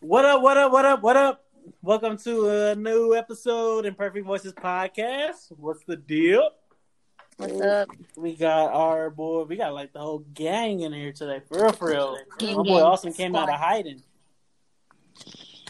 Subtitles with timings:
[0.00, 1.44] What up, what up, what up, what up?
[1.82, 5.50] Welcome to a new episode in Perfect Voices Podcast.
[5.56, 6.50] What's the deal?
[7.36, 7.88] What's up?
[8.16, 11.40] We got our boy, we got like the whole gang in here today.
[11.48, 12.16] For real, for real.
[12.38, 12.82] Gang, My boy gang.
[12.82, 14.02] Austin came out of hiding.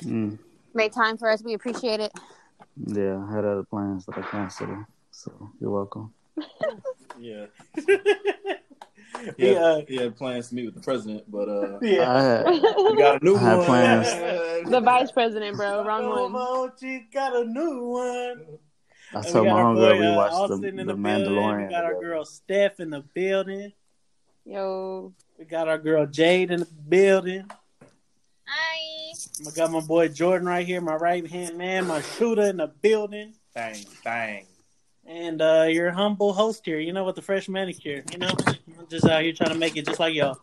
[0.00, 0.38] Mm,
[0.74, 1.42] Made time for us.
[1.42, 2.12] We appreciate it.
[2.86, 4.84] yeah, I had other plans that I canceled.
[5.10, 6.12] So you're welcome.
[7.18, 7.46] Yeah.
[9.36, 12.10] He, He, uh, had, he had plans to meet with the president, but uh, yeah.
[12.12, 12.46] I had,
[12.90, 13.66] we got a new I had one.
[13.66, 14.70] plans.
[14.70, 15.84] The vice president, bro.
[15.84, 16.42] Wrong Come one.
[16.42, 18.58] on, she got a new one.
[19.14, 20.94] I And told my got our homegirl we uh, watched Austin the, in the the.
[20.94, 21.66] Mandalorian.
[21.66, 23.72] We got our girl Steph in the building.
[24.44, 25.12] Yo.
[25.38, 27.44] We got our girl Jade in the building.
[28.46, 29.12] Hi.
[29.46, 32.68] I got my boy Jordan right here, my right hand man, my shooter in the
[32.68, 33.34] building.
[33.54, 34.46] Bang, bang.
[35.04, 38.54] And uh, your humble host here, you know, with the fresh manicure, you know, I'm
[38.92, 40.38] just out here trying to make it just like y'all.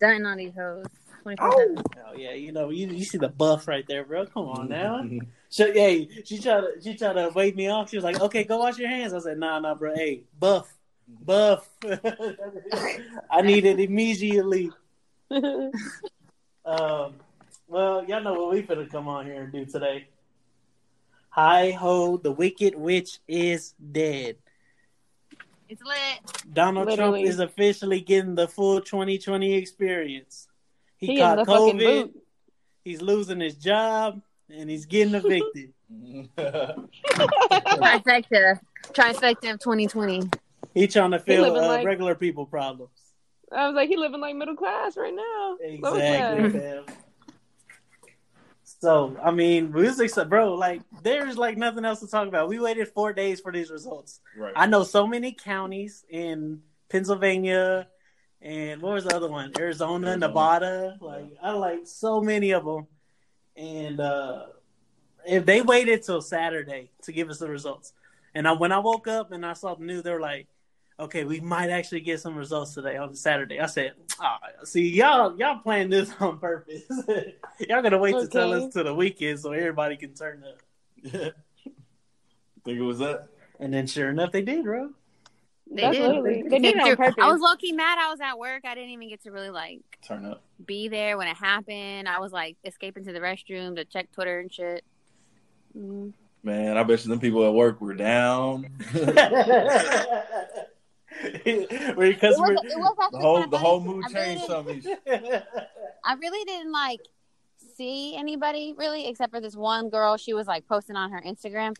[0.00, 0.86] Dying on these hoes.
[1.22, 1.82] 24 7.
[2.06, 4.26] Oh yeah, you know, you you see the buff right there, bro.
[4.26, 5.04] Come on now.
[5.48, 7.88] So hey, she tried to she tried to wave me off.
[7.88, 9.94] She was like, "Okay, go wash your hands." I said, "Nah, nah, bro.
[9.94, 10.70] Hey, buff,
[11.06, 11.70] buff.
[13.30, 14.70] I need it immediately."
[16.66, 17.14] Um,
[17.68, 20.08] well, y'all know what we finna come on here and do today.
[21.30, 24.36] Hi ho, the wicked witch is dead.
[25.68, 26.52] It's lit.
[26.52, 27.22] Donald Literally.
[27.22, 30.48] Trump is officially getting the full 2020 experience.
[30.96, 32.12] He, He caught COVID.
[32.84, 35.72] He's losing his job and he's getting evicted.
[36.38, 36.88] Trifecta.
[38.92, 40.22] Trifecta of 2020.
[40.74, 42.90] He trying to fill uh, like- regular people problems.
[43.52, 45.56] I was like, he living like middle class right now.
[45.60, 46.84] Exactly, fam.
[48.78, 50.54] So I mean, we was excited, bro.
[50.54, 52.48] Like, there's like nothing else to talk about.
[52.48, 54.20] We waited four days for these results.
[54.36, 54.52] right.
[54.54, 57.88] I know so many counties in Pennsylvania,
[58.42, 59.52] and what was the other one?
[59.58, 60.16] Arizona, Arizona.
[60.16, 60.96] Nevada.
[61.00, 62.86] Like, I like so many of them.
[63.56, 64.46] And uh
[65.26, 67.92] if they waited till Saturday to give us the results,
[68.34, 70.46] and I, when I woke up and I saw the news, they were like,
[70.98, 75.38] "Okay, we might actually get some results today on Saturday." I said, "Ah, "See, y'all,
[75.38, 76.84] y'all playing this on purpose.
[77.60, 80.60] y'all gonna wait to tell us to the weekend so everybody can turn up."
[82.64, 83.28] Think it was that?
[83.60, 84.90] And then, sure enough, they did, bro.
[85.70, 86.50] They That's did.
[86.50, 87.14] they did it on purpose.
[87.20, 87.98] I was low key mad.
[87.98, 88.64] I was at work.
[88.64, 90.42] I didn't even get to really like Turn up.
[90.64, 92.08] be there when it happened.
[92.08, 94.84] I was like escaping to the restroom to check Twitter and shit.
[95.76, 96.12] Mm.
[96.44, 98.70] Man, I bet you them people at work were down.
[101.44, 103.94] Because It was, it was the whole the whole funny.
[103.94, 104.96] mood I really changed didn't- something.
[106.04, 107.00] I really didn't like
[107.76, 110.16] see anybody really except for this one girl.
[110.16, 111.74] She was like posting on her Instagram.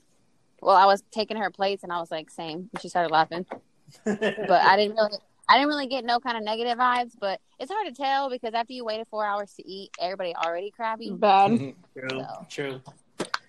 [0.60, 2.70] Well, I was taking her plates and I was like, same.
[2.72, 3.46] And she started laughing.
[4.04, 7.70] But I didn't really I didn't really get no kind of negative vibes, but it's
[7.70, 11.10] hard to tell because after you waited four hours to eat, everybody already crabby.
[11.10, 11.74] Bad.
[11.94, 12.46] true, So.
[12.50, 12.80] true.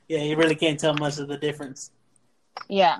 [0.07, 1.91] Yeah, you really can't tell much of the difference.
[2.69, 2.97] Yeah.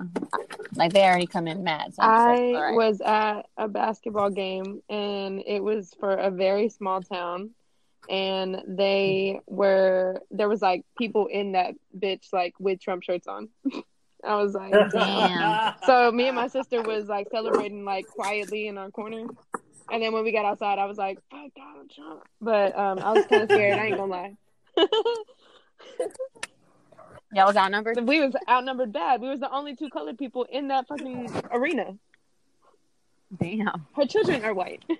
[0.74, 1.94] Like they already come in mad.
[1.94, 2.74] So like, all right.
[2.74, 7.50] was at a basketball game and it was for a very small town.
[8.08, 13.48] And they were, there was like people in that bitch like with Trump shirts on.
[14.24, 15.74] I was like, Damn.
[15.86, 19.26] so me and my sister was like celebrating like quietly in our corner.
[19.90, 22.22] And then when we got outside, I was like, fuck Donald Trump.
[22.40, 23.78] But um, I was kind of scared.
[23.78, 24.36] I ain't gonna lie.
[27.34, 28.06] Y'all was outnumbered.
[28.08, 29.20] we was outnumbered bad.
[29.20, 31.96] We was the only two colored people in that fucking arena.
[33.38, 33.86] Damn.
[33.94, 34.84] Her children are white.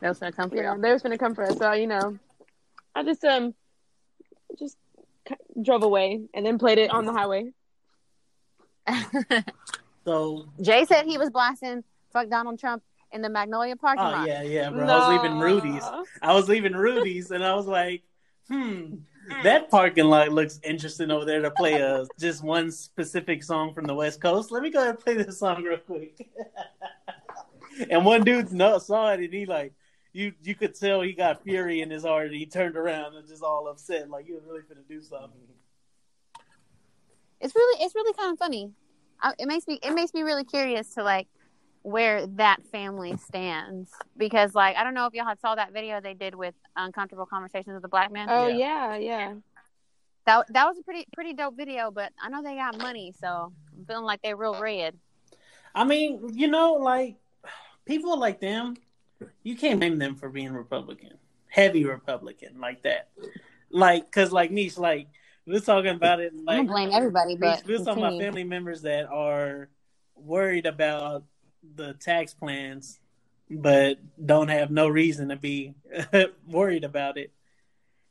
[0.00, 0.80] That was gonna come for You know, y'all.
[0.80, 1.56] they was gonna come for us.
[1.56, 2.18] So you know,
[2.94, 3.54] I just um,
[4.58, 4.76] just
[5.62, 7.52] drove away and then played it on the highway.
[10.04, 11.82] So Jay said he was blasting
[12.12, 14.28] "fuck Donald Trump" in the Magnolia parking Oh lot.
[14.28, 14.86] yeah, yeah, bro.
[14.86, 15.82] I was leaving Rudy's.
[16.22, 18.02] I was leaving Rudy's, and I was like,
[18.48, 18.96] hmm,
[19.42, 23.84] that parking lot looks interesting over there to play a just one specific song from
[23.84, 24.50] the West Coast.
[24.50, 26.28] Let me go ahead and play this song real quick.
[27.90, 29.72] and one dude no, saw it, and he like,
[30.12, 33.26] you you could tell he got fury in his heart, and he turned around and
[33.28, 35.40] just all upset, like he was really gonna do something.
[37.40, 38.72] It's really it's really kind of funny.
[39.20, 41.28] I, it makes me it makes me really curious to like
[41.86, 46.00] where that family stands because like I don't know if y'all had saw that video
[46.00, 48.26] they did with uncomfortable conversations with the black man.
[48.28, 48.56] Oh Yeah.
[48.56, 49.34] yeah, yeah.
[50.24, 53.52] That that was a pretty pretty dope video, but I know they got money, so
[53.78, 54.96] I'm feeling like they're real red.
[55.76, 57.18] I mean, you know, like
[57.84, 58.76] people like them,
[59.44, 61.16] you can't blame them for being Republican,
[61.46, 63.10] heavy Republican like that.
[63.70, 65.06] Like, cause like Niche, like
[65.46, 66.32] we're talking about it.
[66.34, 69.68] I Like, don't blame everybody, but we was talking about family members that are
[70.16, 71.22] worried about
[71.74, 73.00] the tax plans,
[73.50, 75.74] but don't have no reason to be
[76.46, 77.32] worried about it.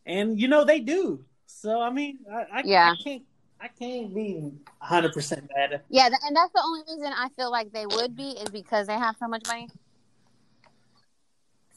[0.06, 1.26] And you know they do.
[1.48, 2.92] So I mean, I, I, Yeah.
[2.92, 3.24] I can't,
[3.62, 5.82] I can't be hundred percent mad.
[5.90, 8.94] Yeah, and that's the only reason I feel like they would be is because they
[8.98, 9.70] have so much money.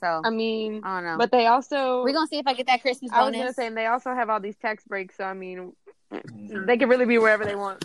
[0.00, 1.18] So I mean, I don't know.
[1.18, 2.04] but they also.
[2.04, 3.56] we're gonna see if I get that Christmas I was gonna bonus.
[3.56, 5.16] say, and they also have all these tax breaks.
[5.16, 5.72] So I mean,
[6.12, 6.66] Mhm.
[6.66, 7.82] they can really be wherever they want.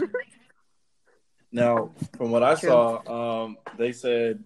[1.54, 2.70] Now, from what I True.
[2.70, 4.44] saw, um, they said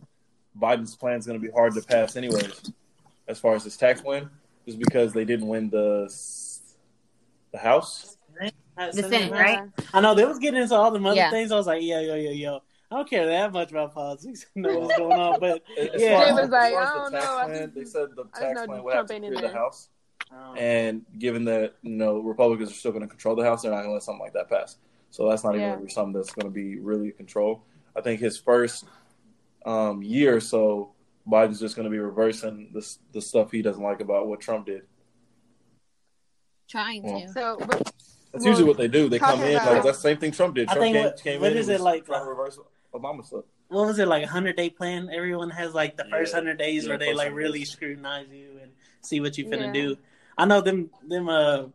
[0.60, 2.72] Biden's plan is going to be hard to pass, anyways.
[3.28, 4.30] As far as his tax plan,
[4.66, 6.14] just because they didn't win the
[7.52, 8.18] the House.
[8.78, 9.64] The Senate, right?
[9.94, 11.32] I know they was getting into all the other Yeah.
[11.32, 11.52] things.
[11.52, 12.60] I was like, yo, yo, yo, yo.
[12.92, 14.46] I don't care that much about politics.
[14.56, 16.14] I know what's going on, but As Yeah.
[16.14, 17.74] far They as- was as like, far as I the don't tax know, plan, think-
[17.74, 19.48] they said the I tax know plan would have Trump to ain't in clear the
[19.48, 19.58] there.
[19.58, 19.90] House,
[20.32, 23.72] um, and given that you know Republicans are still going to control the House, they're
[23.72, 24.78] not going to let something like that pass.
[25.10, 25.70] So that's not even Yeah.
[25.70, 27.62] going to be something that's going to be really controlled.
[27.96, 28.86] I think his first
[29.66, 30.92] um, year or so,
[31.28, 34.66] Biden's just going to be reversing the the stuff he doesn't like about what Trump
[34.68, 34.84] did.
[36.70, 37.28] Trying Well, to.
[37.30, 37.70] So, but,
[38.32, 39.10] That's Well, usually what they do.
[39.10, 40.68] They come in about- like that's the same thing Trump did.
[40.70, 42.30] I Trump think came, what- came what in is and it like, trying to uh,
[42.30, 42.60] reverse
[42.94, 43.46] Obama stuff.
[43.70, 45.10] what was it like a hundred day plan?
[45.12, 46.38] Everyone has like the first Yeah.
[46.40, 47.72] hundred days Yeah, where they like really days.
[47.72, 48.72] scrutinize you and
[49.02, 49.72] see what you finna Yeah.
[49.74, 49.98] do.
[50.38, 51.66] I know them them uh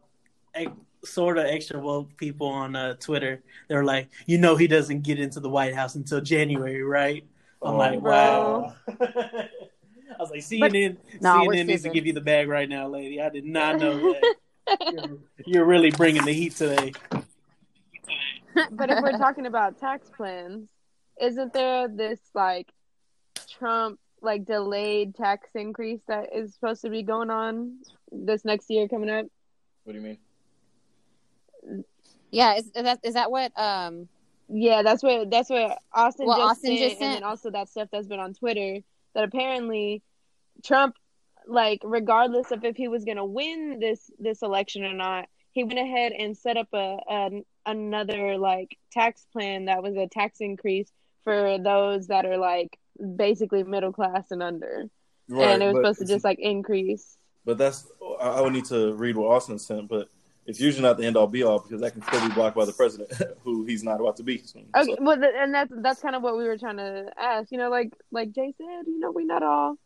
[0.54, 0.70] ex-
[1.04, 3.42] sort of extra woke people on uh, Twitter.
[3.68, 7.24] They're like, you know, he doesn't get into the White House until January, right?
[7.62, 8.10] I'm Oh, like, Bro.
[8.12, 8.74] wow.
[9.00, 12.88] I was like, CNN, No, we're CNN needs to give you the bag right now,
[12.88, 13.20] lady.
[13.20, 14.34] I did not know that.
[14.92, 16.92] you're, you're really bringing the heat today.
[18.70, 20.68] but if we're talking about tax plans,
[21.20, 22.68] isn't there this like
[23.58, 27.78] Trump like delayed tax increase that is supposed to be going on
[28.12, 29.26] this next year coming up?
[29.84, 30.18] What do you mean?
[32.30, 34.08] Yeah, is, is that is that what um
[34.48, 37.12] Yeah, that's what that's what Austin Well, just Austin sent, just and sent.
[37.14, 38.78] then also that stuff that's been on Twitter
[39.14, 40.02] that apparently
[40.64, 40.96] Trump,
[41.46, 45.78] like regardless of if he was gonna win this this election or not, he went
[45.78, 47.30] ahead and set up a, a
[47.66, 50.90] another like tax plan that was a tax increase
[51.24, 52.78] for those that are like
[53.16, 54.88] basically middle class and under,
[55.28, 57.16] and it was supposed to just like increase.
[57.44, 57.86] But that's
[58.20, 60.08] I, I would need to read what Austin sent, but
[60.46, 62.64] it's usually not the end all be all because that can still be blocked by
[62.64, 63.12] the president,
[63.44, 64.38] who he's not about to be.
[64.38, 64.66] soon.
[64.76, 67.50] Okay, So, well, th- and that's that's kind of what we were trying to ask.
[67.52, 69.76] You know, like like Jay said, you know, we're not all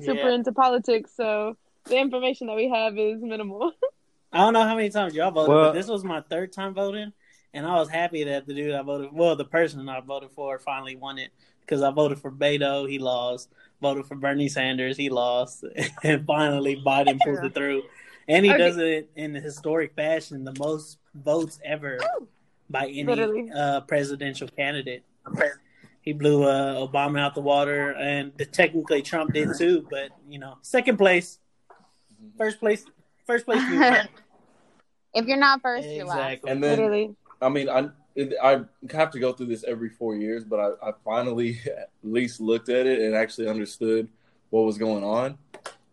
[0.00, 0.30] super Yeah.
[0.34, 3.72] into politics, so the information that we have is minimal.
[4.32, 6.72] I don't know how many times y'all voted, Well- but this was my third time
[6.74, 7.12] voting,
[7.52, 10.58] and I was happy that the dude I voted, well, the person I voted for
[10.58, 13.50] finally won it because I voted for Beto, he lost.
[13.82, 15.64] Voted for Bernie Sanders, he lost,
[16.04, 17.82] and finally Biden pulled it through,
[18.32, 18.58] and he Okay.
[18.58, 21.98] does it in a historic fashion, the most votes ever
[22.70, 25.04] by any uh, presidential candidate.
[26.00, 29.86] He blew uh, Obama out the water, and technically Trump did too.
[29.88, 31.38] But you know, second place,
[32.38, 32.86] first place,
[33.26, 33.60] first place.
[35.14, 36.38] if you're not first, you're last.
[36.46, 37.90] and then Literally, I mean, I
[38.42, 38.60] I
[38.92, 42.70] have to go through this every four years, but I, I finally at least looked
[42.70, 44.08] at it and actually understood
[44.48, 45.38] what was going on.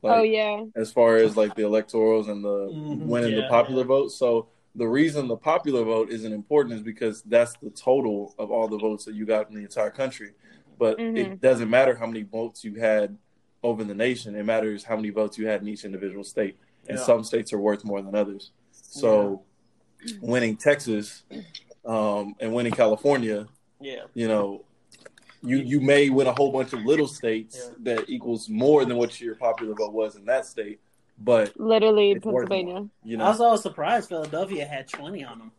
[0.01, 3.50] Like, oh yeah, as far as like the electorals and the Mhm, winning the yeah.
[3.50, 4.10] popular vote.
[4.10, 8.68] So the reason the popular vote isn't important is because that's the total of all
[8.68, 10.32] the votes that you got in the entire country.
[10.77, 11.18] But Mhm.
[11.18, 13.18] it doesn't matter how many votes you had
[13.63, 14.36] over the nation.
[14.36, 16.58] It matters how many votes you had in each individual state.
[16.88, 17.03] And Yeah.
[17.03, 18.51] some states are worth more than others.
[18.72, 19.44] So
[20.22, 21.24] winning Texas
[21.86, 23.48] um, and winning California,
[23.82, 24.06] Yeah.
[24.13, 24.63] you know,
[25.43, 27.96] you you may win a whole bunch of little states Yeah.
[27.96, 30.79] that equals more than what your popular vote was in that state,
[31.17, 32.89] but literally It's worth Pennsylvania.
[33.03, 35.51] you know, I was also surprised Philadelphia had 20 on them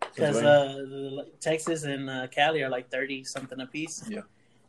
[0.00, 4.04] because uh, Texas and uh, Cali are like 30 something apiece.
[4.08, 4.18] Yeah.
[4.18, 4.24] and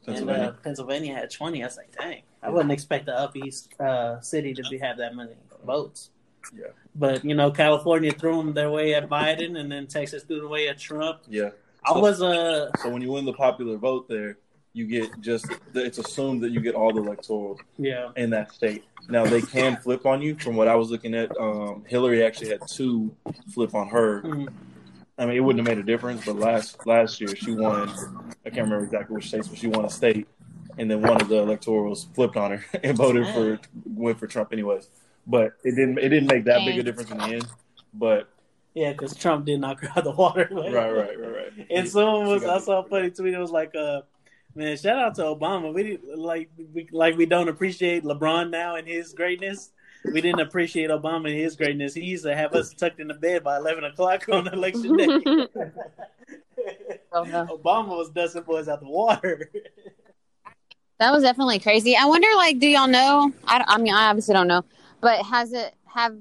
[0.10, 0.56] uh, Pennsylvania.
[0.64, 1.64] Pennsylvania had twenty.
[1.64, 4.98] I was like, dang, I wouldn't expect the up east uh, city to be have
[4.98, 5.32] that many
[5.66, 6.12] votes.
[6.56, 6.68] Yeah.
[6.94, 10.48] But you know, California threw them their way at Biden, and then Texas threw the
[10.48, 11.22] way at Trump.
[11.28, 11.50] Yeah.
[11.84, 14.38] I was uh So when you win the popular vote there,
[14.76, 18.84] you get just it's assumed that you get all the electoral yeah in that state.
[19.08, 20.36] Now they can flip on you.
[20.36, 23.16] From what I was looking at, um, Hillary actually had two
[23.54, 24.22] flip on her.
[24.22, 24.50] Mhm.
[25.18, 27.88] I mean, it wouldn't have made a difference, but last last year she won.
[28.46, 30.28] I can't remember exactly which states, but she won a state,
[30.78, 34.52] and then one of the electorals flipped on her and voted for went for Trump
[34.52, 34.90] anyways.
[35.26, 37.48] But it didn't it didn't make that big a difference in the end.
[37.94, 38.28] But
[38.74, 40.50] yeah because Trump did knock her out of the water.
[40.52, 41.68] right, right, right, right.
[41.70, 42.90] And someone was I saw a it.
[42.90, 43.34] funny tweet.
[43.34, 44.02] It was like, uh,
[44.56, 45.74] man, shout out to Obama.
[45.74, 49.72] We like we like we don't appreciate LeBron now and his greatness.
[50.06, 51.94] We didn't appreciate Obama and his greatness.
[51.94, 55.48] He used to have us tucked in the bed by eleven o'clock on election day.
[57.12, 57.46] Oh, no.
[57.46, 59.50] Obama was dusting boys out the water.
[60.98, 61.96] That was definitely crazy.
[61.96, 63.32] I wonder, like, do y'all know?
[63.46, 64.64] I, I mean, I obviously don't know,
[65.02, 66.18] but has it have?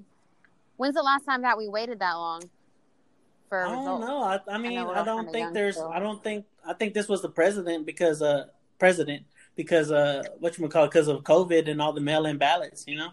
[0.77, 2.43] When's the last time that we waited that long
[3.63, 4.23] I don't know.
[4.23, 5.77] I, I mean, we're I, don't think there's.
[5.77, 5.89] still.
[5.89, 6.45] I don't think.
[6.67, 8.47] I think this was the president because uh
[8.79, 9.25] president
[9.57, 12.85] because uh what you call because of COVID and all the mail-in ballots.
[12.87, 13.11] You know.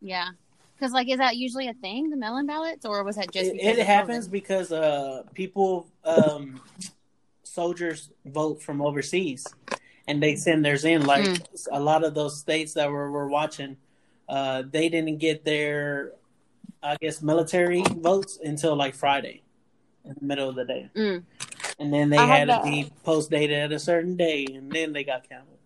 [0.00, 0.28] Yeah,
[0.76, 3.50] because like, is that usually a thing, the mail-in ballots, or was that just?
[3.52, 4.32] it, it happens COVID?
[4.32, 6.60] because uh people um
[7.42, 9.46] soldiers vote from overseas
[10.06, 11.66] and they send theirs in like Mm.
[11.72, 13.76] a lot of those states that we're, we're watching
[14.28, 16.12] uh they didn't get their
[16.82, 19.42] i guess military votes until like friday
[20.04, 21.24] in the middle of the day Mm.
[21.80, 24.70] And then they I had had to be post dated at a certain day and
[24.70, 25.58] then they got counted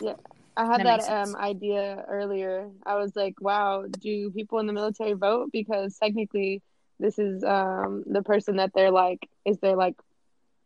[0.00, 0.14] Yeah,
[0.56, 2.70] I had That that, um, idea earlier.
[2.86, 5.50] I was like, wow, do people in the military vote?
[5.52, 6.62] Because technically,
[6.98, 9.96] this is um, the person that they're like, is their like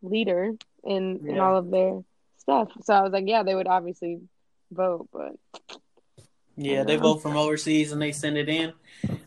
[0.02, 0.52] leader
[0.84, 2.00] in, in all of their
[2.38, 2.70] stuff.
[2.82, 4.20] So I was like, yeah, they would obviously
[4.72, 5.32] vote, but
[6.56, 8.72] Yeah, they vote from overseas and they send it in.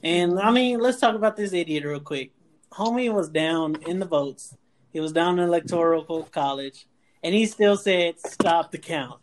[0.03, 2.31] And I mean, let's talk about this idiot real quick.
[2.71, 4.55] Homie was down in the votes.
[4.91, 6.87] He was down in electoral college,
[7.23, 9.19] and he still said, "Stop the count."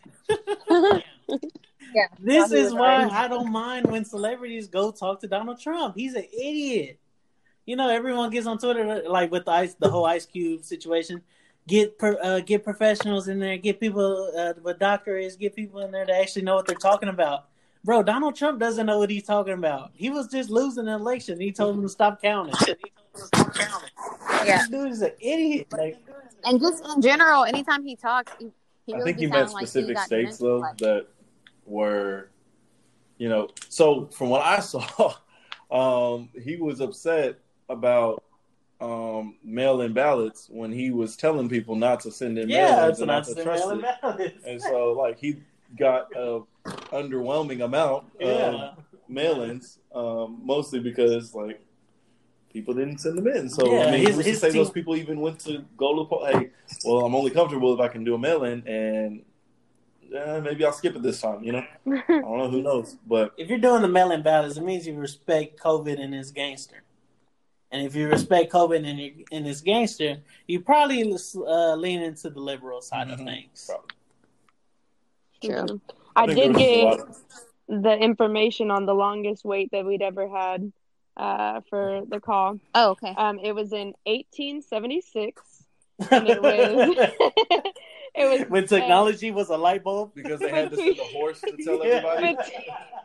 [0.68, 1.00] Yeah,
[2.18, 3.12] This is why right.
[3.12, 5.94] I don't mind when celebrities go talk to Donald Trump.
[5.96, 6.98] He's an idiot.
[7.66, 11.22] You know, everyone gets on Twitter like with the ice, the whole Ice Cube situation.
[11.66, 13.56] Get per, uh, get professionals in there.
[13.56, 15.38] Get people uh, with doctorates.
[15.38, 17.46] Get people in there that actually know what they're talking about.
[17.84, 19.90] Bro, Donald Trump doesn't know what he's talking about.
[19.94, 21.40] He was just losing an election.
[21.40, 22.54] He told him to stop counting.
[24.44, 24.58] Yeah.
[24.58, 25.66] This dude is an idiot.
[25.72, 25.98] Like,
[26.44, 28.50] And just in general, anytime he talks, he,
[28.86, 31.06] he I think he meant sounding like specific states though like- that
[31.66, 32.28] were,
[33.18, 33.48] you know.
[33.68, 35.14] So from what I saw,
[35.70, 38.22] um, he was upset about
[38.80, 43.06] um, mail-in ballots when he was telling people not to send in yeah, mail-ins and
[43.06, 43.64] not to trust
[44.20, 44.34] it.
[44.46, 45.36] And so, like, he
[45.78, 46.42] got a
[46.92, 48.72] underwhelming amount of Yeah.
[49.08, 51.60] mail-ins, um, mostly because like
[52.54, 53.50] people didn't send them in.
[53.50, 55.94] So Yeah, I mean, his- who's to his say those people even went to go
[55.94, 56.24] to the poll?
[56.24, 56.50] Hey,
[56.84, 59.24] well, I'm only comfortable if I can do a mail-in, and
[60.16, 61.42] uh, maybe I'll skip it this time.
[61.42, 62.48] You know, I don't know.
[62.48, 62.96] Who knows?
[63.06, 66.82] But if you're doing the mail-in ballots, it means you respect COVID and his gangster.
[67.72, 72.30] And if you respect COVID and, you, and his gangster, you probably uh, lean into
[72.30, 73.24] the liberal side of Mhm.
[73.24, 73.68] things.
[73.68, 73.90] probably.
[75.66, 75.80] True.
[76.14, 77.06] I, think did there was a
[77.72, 80.72] get the information on the longest wait that we'd ever had
[81.16, 82.58] uh, for the call.
[82.74, 83.14] Oh, okay.
[83.16, 85.42] Um, it was in 1876,
[86.10, 86.96] and it was
[88.14, 90.12] it was when technology was a light bulb.
[90.14, 92.36] because they had to send a horse to tell everybody.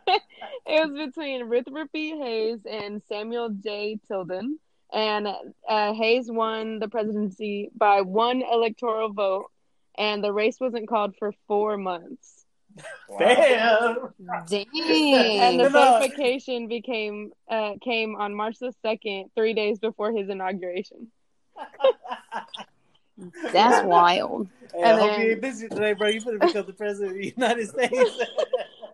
[0.07, 2.17] it was between Rutherford B.
[2.17, 3.99] Hayes and Samuel J.
[4.07, 4.59] Tilden.
[4.91, 5.27] And
[5.67, 9.51] uh, Hayes won the presidency by one electoral vote,
[9.95, 12.38] and the race wasn't called for four months.
[13.19, 14.13] Damn.
[14.29, 15.99] And the No.
[16.01, 21.11] certification became uh, came on March the second, three days before his inauguration.
[23.51, 24.47] That's wild.
[24.73, 26.07] Hey, I And hope then- you ain't busy today, bro.
[26.07, 28.11] You better become the president of the United States.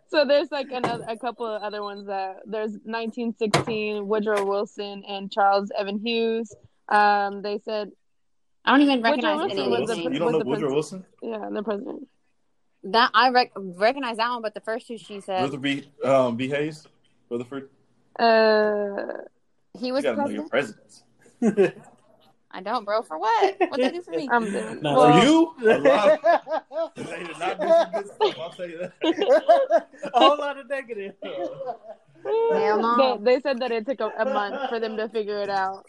[0.08, 5.32] So there's like another a couple of other ones that there's 1916 Woodrow Wilson and
[5.32, 6.56] Charles Evan Hughes.
[6.90, 7.92] Um, they said
[8.64, 10.14] I don't even Woodrow recognize Wilson any was of the these pre- names.
[10.14, 11.06] You don't was know Woodrow pres- Wilson?
[11.22, 12.08] yeah, the president.
[12.86, 15.90] That I rec- recognize that one, but the first two she said Rutherford B.
[16.04, 16.48] Um, B.
[16.50, 16.88] Hayes,
[17.30, 17.70] Rutherford.
[18.20, 19.24] Uh,
[19.78, 21.02] he You was gotta know your president.
[21.42, 21.80] presidents.
[22.52, 23.02] I don't, bro.
[23.02, 23.56] For what?
[23.60, 24.30] What they do for me?
[24.32, 24.80] I'm done.
[24.82, 26.94] No, For Well, you, a lot.
[26.96, 28.36] They did not do some good stuff.
[28.40, 29.88] I'll tell you that.
[30.14, 31.16] a whole lot of negative.
[31.24, 33.18] Hell no.
[33.18, 35.86] They, they said that it took a, a month for them to figure it out,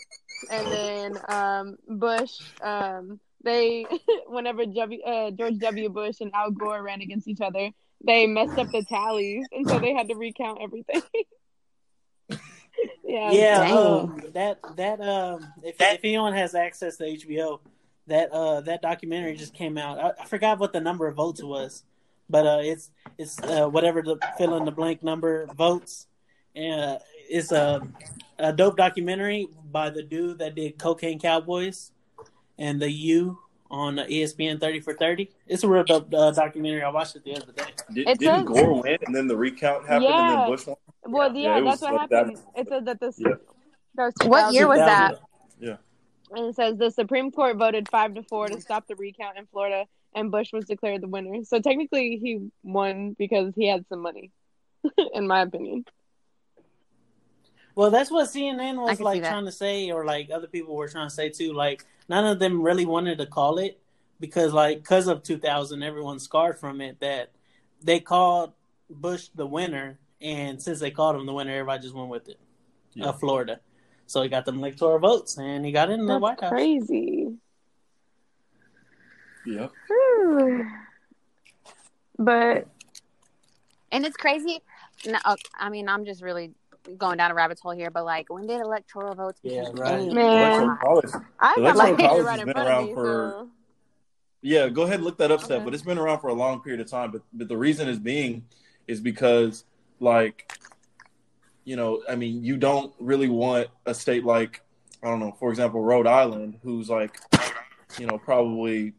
[0.50, 3.86] and then um, Bush um, they
[4.26, 5.88] whenever w, uh, George W.
[5.88, 7.70] Bush and Al Gore ran against each other,
[8.04, 11.02] they messed up the tallies, and so they had to recount everything.
[13.04, 17.60] yeah, Yeah, um, that that um, if, if anyone has access to HBO,
[18.08, 19.98] that uh that documentary just came out.
[19.98, 21.84] I, I forgot what the number of votes was,
[22.28, 26.06] but uh, it's it's uh, whatever the fill in the blank number votes.
[26.54, 26.98] Uh,
[27.28, 27.86] it's a
[28.38, 31.92] a dope documentary by the dude that did Cocaine Cowboys
[32.58, 33.38] and the U
[33.70, 35.30] on uh, ESPN Thirty for Thirty.
[35.46, 36.82] It's a real dope uh, documentary.
[36.82, 37.64] I watched it the other day.
[37.92, 40.76] Did, It didn't says- Gore win and then the recount happened and then Bush won?
[41.04, 42.38] Well, Yeah, yeah, it was that's what like that- happened.
[42.56, 43.34] It said that this Yeah.
[43.96, 45.18] that What year was that?
[45.60, 45.76] Yeah.
[46.32, 49.46] And it says the Supreme Court voted five to four to stop the recount in
[49.46, 49.84] Florida,
[50.14, 51.44] and Bush was declared the winner.
[51.44, 54.32] So technically, he won because he had some money,
[55.14, 55.84] in my opinion.
[57.76, 61.08] Well, that's what CNN was like trying to say, or like other people were trying
[61.08, 61.52] to say too.
[61.52, 63.80] Like none of them really wanted to call it
[64.20, 67.00] because, like, because of 2000, everyone's scarred from it.
[67.00, 67.32] That
[67.82, 68.52] they called
[68.88, 72.38] Bush the winner, and since they called him the winner, everybody just went with it.
[72.94, 73.06] Yeah.
[73.06, 73.60] Uh, Florida,
[74.06, 76.50] so he got them electoral votes, and he got in the White House.
[76.50, 77.36] crazy.
[79.46, 79.70] Yep.
[82.18, 82.66] but
[83.92, 84.60] And it's crazy.
[85.06, 85.18] No,
[85.54, 86.52] I mean, I'm just really
[86.96, 90.12] going down a rabbit hole here, but like, when did electoral votes Yeah, become right.
[90.12, 90.52] Man.
[90.62, 91.10] Electoral college.
[91.40, 92.94] I got Electoral my paper college right has been around me.
[92.94, 93.48] for- so-
[94.42, 95.50] Yeah, go ahead and look that up, Seth.
[95.50, 95.64] Okay.
[95.64, 97.10] But it's been around for a long period of time.
[97.10, 98.44] But but the reason is being
[98.86, 99.64] is because
[99.98, 100.52] like,
[101.64, 104.62] you know, I mean, you don't really want a state like
[105.02, 107.18] I don't know, for example, Rhode Island, who's like,
[107.98, 108.92] you know, probably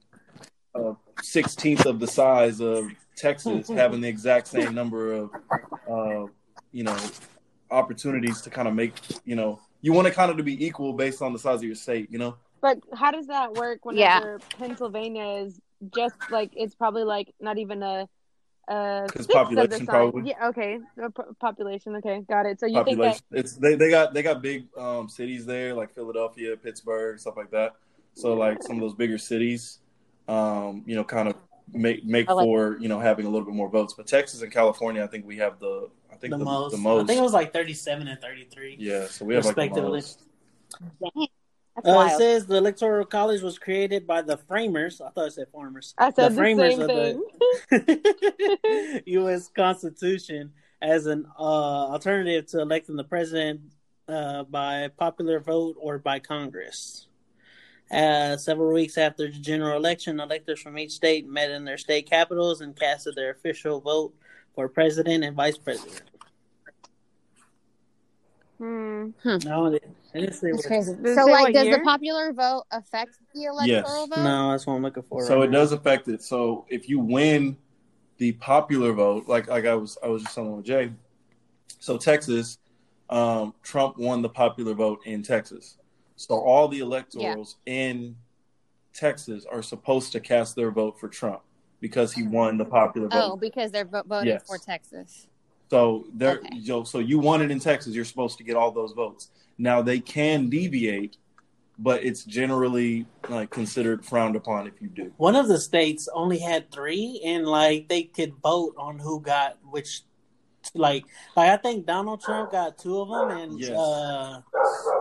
[0.75, 5.29] a sixteenth of the size of Texas, having the exact same number of,
[5.89, 6.25] uh,
[6.72, 6.98] you know,
[7.72, 8.94] opportunities to kind of make,
[9.26, 11.64] you know, you want it kind of to be equal based on the size of
[11.64, 12.36] your state, you know.
[12.62, 14.38] But how does that work Yeah.
[14.58, 15.60] Pennsylvania is
[15.96, 18.10] just like it's probably like not even a
[18.68, 20.30] uh 'Cause sixth of population, probably.
[20.30, 20.80] Yeah, okay.
[20.98, 21.10] The
[21.40, 22.60] population, okay, got it.
[22.60, 25.94] So you think that It's they, they got they got big um, cities there like
[25.94, 27.76] Philadelphia, Pittsburgh, stuff like that.
[28.13, 29.80] So like some of those bigger cities,
[30.28, 31.36] um, you know, kind of
[31.72, 33.94] make make like- for you know having a little bit more votes.
[33.94, 36.71] But Texas and California, I think we have the I think The, the, most.
[36.71, 37.03] the most.
[37.03, 38.77] I think it was like 37 and 33.
[38.80, 39.91] yeah, so we have like the respectively.
[39.91, 40.23] most.
[41.01, 41.27] Dang,
[41.86, 44.99] Uh, it says the Electoral College was created by the framers.
[44.99, 45.93] I thought it said farmers.
[45.99, 47.23] I said the, framers same of thing.
[47.69, 49.49] the U.S.
[49.56, 51.41] Constitution as an uh,
[51.93, 53.62] alternative to electing the president
[54.08, 57.06] uh, by popular vote or by Congress.
[57.91, 62.10] Uh, several weeks after the general election, electors from each state met in their state
[62.10, 64.13] capitals and casted their official vote
[64.58, 66.02] for president and vice president.
[68.58, 69.10] Hmm.
[69.46, 69.84] No, it
[70.15, 70.96] it didn't say what- crazy.
[70.96, 71.78] Does it So, say like, what does year?
[71.78, 74.17] the popular vote affect the electoral vote?
[74.17, 75.24] No, that's what I'm looking for.
[75.28, 75.60] So right it now.
[75.60, 76.24] does affect it.
[76.24, 77.56] So if you win
[78.17, 80.91] the popular vote, like like I was I was just telling with Jay.
[81.78, 82.58] So Texas,
[83.12, 85.78] um, Trump won the popular vote in Texas.
[86.15, 88.15] So all the electorals in
[88.91, 91.41] Texas are supposed to cast their vote for Trump
[91.80, 93.32] because he won the popular vote.
[93.34, 94.46] Oh, because they're vo- voting Yes.
[94.48, 95.28] for Texas.
[95.70, 96.50] So there, Okay.
[96.54, 97.94] you know, so you won it in Texas.
[97.94, 99.30] You're supposed to get all those votes.
[99.58, 101.18] Now they can deviate,
[101.78, 105.12] but it's generally like considered frowned upon if you do.
[105.18, 109.58] One of the states only had three, and like they could vote on who got
[109.70, 110.02] which.
[110.74, 111.06] Like,
[111.38, 113.70] like I think Donald Trump got two of them, and Yes.
[113.72, 114.42] uh,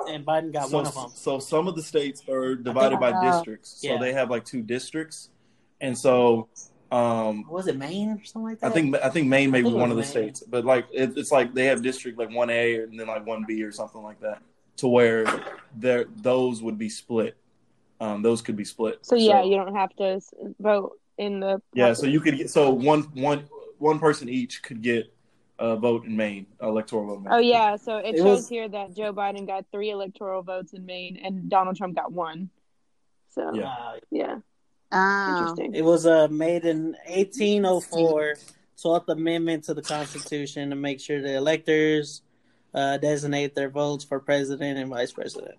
[0.08, 1.10] and Biden got so, one of them.
[1.12, 3.80] so some of the states are divided by districts.
[3.80, 3.98] So Yeah.
[3.98, 5.30] they have like two districts,
[5.80, 6.48] and so
[6.92, 8.70] um, Was it Maine or something like that?
[8.70, 10.10] I think I think Maine may be one of the Maine.
[10.10, 13.26] states, but like it, it's like they have district like one A and then like
[13.26, 14.40] one B or something like that,
[14.76, 15.24] to where
[15.76, 17.36] there those would be split.
[18.00, 18.98] Um, those could be split.
[19.02, 20.20] So yeah, you don't have to
[20.60, 21.60] vote in the.
[21.72, 21.92] yeah.
[21.94, 25.12] So you could get so one one one person each could get
[25.58, 27.16] a vote in Maine, electoral vote.
[27.16, 27.32] in Maine.
[27.32, 30.72] Oh yeah, so it, It shows was- here that Joe Biden got three electoral votes
[30.74, 32.50] in Maine, and Donald Trump got one.
[33.34, 33.68] So Yeah.
[33.68, 34.36] Uh, yeah,
[34.92, 35.38] Oh.
[35.38, 35.74] interesting.
[35.74, 38.36] it was uh, made in 1804,
[38.82, 42.22] 12th Amendment to the Constitution to make sure the electors
[42.74, 45.56] uh, designate their votes for president and vice president.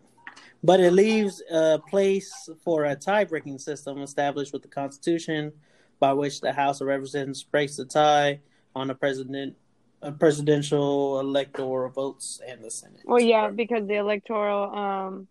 [0.64, 5.52] But it leaves a place for a tie-breaking system established with the Constitution,
[6.00, 8.40] by which the House of Representatives breaks the tie
[8.76, 9.56] on the president,
[10.02, 13.02] uh, presidential electoral votes and the Senate.
[13.06, 15.28] Well, yeah, because the electoral um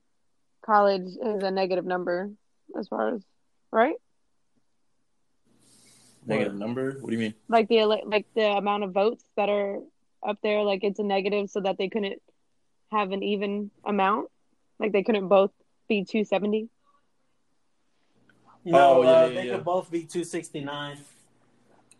[0.64, 2.30] college is a negative number
[2.76, 3.22] as far as
[3.72, 3.96] right,
[6.26, 6.92] Negative number.
[7.00, 7.34] What do you mean?
[7.48, 9.78] like the like the amount of votes that are
[10.26, 12.20] up there, like it's a negative, so that they couldn't
[12.90, 14.28] have an even amount,
[14.80, 15.52] like they couldn't both
[15.88, 16.68] be two seventy.
[18.64, 19.54] No, Oh, yeah, uh, yeah, they yeah.
[19.54, 20.98] could both be two sixty nine.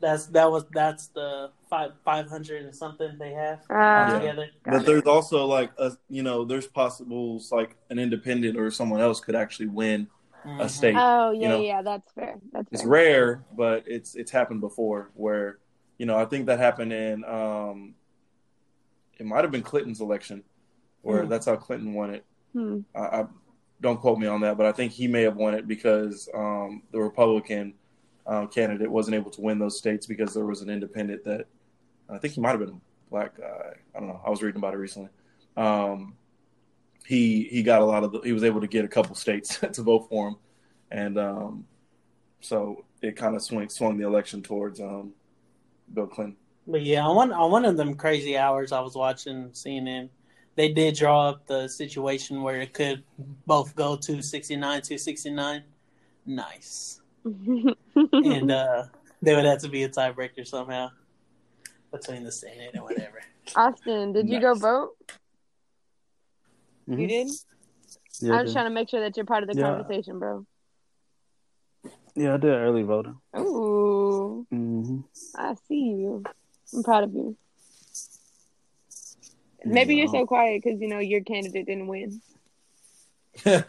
[0.00, 3.61] That's that was that's the five five hundred and something they have.
[3.70, 4.18] Yeah.
[4.18, 4.48] together.
[4.64, 9.20] But there's also like a you know there's possibles like an independent or someone else
[9.20, 10.09] could actually win
[10.46, 10.70] a Mhm.
[10.70, 10.96] state.
[10.98, 12.37] Oh yeah, you know, yeah, that's fair.
[12.52, 12.90] That's it's fair.
[12.90, 15.59] rare, but it's it's happened before where
[15.98, 17.94] you know I think that happened in um
[19.18, 20.42] it might have been Clinton's election
[21.02, 21.28] where Hmm.
[21.28, 22.24] that's how Clinton won it.
[22.52, 22.80] Hmm.
[22.94, 23.24] I, I
[23.80, 26.82] don't quote me on that, but I think he may have won it because um,
[26.92, 27.74] the Republican
[28.26, 31.46] uh, candidate wasn't able to win those states because there was an independent that
[32.09, 33.74] I think he might have been a black guy.
[33.94, 34.20] I don't know.
[34.24, 35.11] I was reading about it recently.
[35.56, 36.16] Um,
[37.07, 39.59] he he got a lot of the, he was able to get a couple states
[39.73, 40.37] to vote for him,
[40.90, 41.66] and um,
[42.40, 45.12] so it kind of swung swung the election towards um,
[45.95, 46.37] Bill Clinton.
[46.66, 50.09] But yeah, on one on one of them crazy hours I was watching CNN,
[50.57, 53.05] they did draw up the situation where it could
[53.47, 55.62] both go to 69, 269.
[56.27, 57.01] Nice.
[57.25, 58.85] and uh
[59.23, 60.90] there would have to be a tiebreaker somehow
[61.90, 63.23] between the Senate and whatever.
[63.55, 65.25] Austin, did you go Nice.
[66.87, 66.99] Vote?
[67.01, 67.29] You did.
[68.20, 69.62] Yeah, I'm I just trying to make sure that you're part of the Yeah.
[69.62, 70.46] conversation, bro.
[72.14, 73.16] yeah, I did early voting.
[73.37, 75.01] Ooh, hmm
[75.37, 76.25] I see you.
[76.75, 77.37] I'm proud of you.
[79.64, 82.22] Maybe you're so quiet because you know your candidate didn't win.
[83.44, 83.64] That's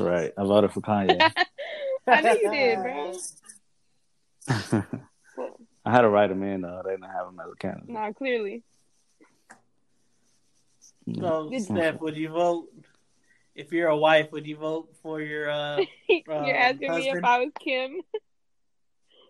[0.00, 0.32] right.
[0.36, 1.32] I voted for Kanye.
[2.06, 3.12] I know you did, bro.
[5.84, 6.82] I had to write him in though.
[6.84, 7.90] They didn't have him as a candidate.
[7.90, 8.62] Nah, clearly.
[11.18, 12.68] So, Steph, would you vote
[13.54, 14.32] if you're a wife?
[14.32, 15.50] Would you vote for your?
[15.50, 17.24] uh you're asking me if?
[17.24, 18.00] I was Kim.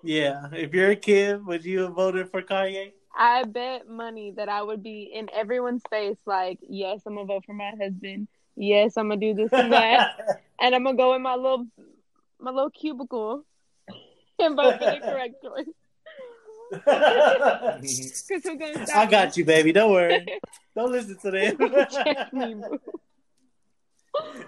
[0.04, 2.92] Yeah, if you're a kid, would you have voted for Kanye?
[3.16, 7.44] I bet money that I would be in everyone's face, like, yes, I'm gonna vote
[7.44, 8.26] for my husband.
[8.56, 11.66] Yes, I'm gonna do this and that, and I'm gonna go in my little,
[12.40, 13.44] my little cubicle,
[14.40, 15.66] and vote for the correct choice.
[17.82, 19.72] Because gonna stop I got you, baby.
[19.72, 20.26] Don't worry.
[20.74, 21.56] Don't listen to them.
[21.90, 22.80] Check me, boo.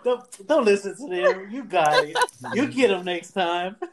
[0.04, 1.50] don't, don't listen to them.
[1.50, 2.16] You got it.
[2.54, 3.76] You get them next time.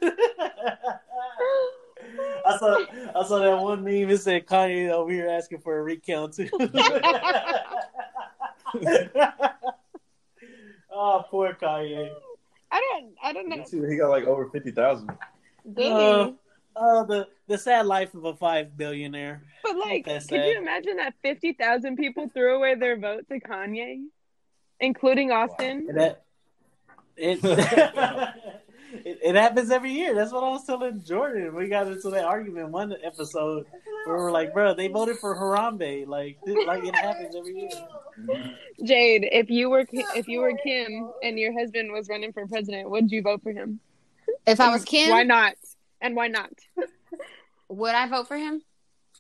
[2.45, 4.09] I saw I saw that one meme.
[4.09, 6.49] It said Kanye over here asking for a recount too.
[10.91, 12.09] oh, poor Kanye.
[12.71, 13.63] I don't, I don't know.
[13.89, 15.11] he got like over fifty thousand.
[15.73, 16.35] Did Uh, he?
[16.75, 19.43] Oh, the the sad life of a five billionaire.
[19.63, 20.45] But like, could sad.
[20.45, 24.05] you imagine that fifty thousand people threw away their vote to Kanye,
[24.79, 25.88] including Austin?
[25.89, 26.23] And that
[27.17, 30.15] it, it it happens every year.
[30.15, 31.53] That's what I was telling Jordan.
[31.55, 33.65] We got into that argument one episode
[34.05, 36.07] where we're like, bro, they voted for Harambe.
[36.07, 38.53] Like, th- like it happens every year.
[38.84, 42.89] Jade, if you were if you were Kim and your husband was running for president,
[42.89, 43.79] would you vote for him?
[44.45, 45.53] If I was Kim, Why not?
[46.01, 46.51] And why not?
[47.69, 48.61] would I vote for him?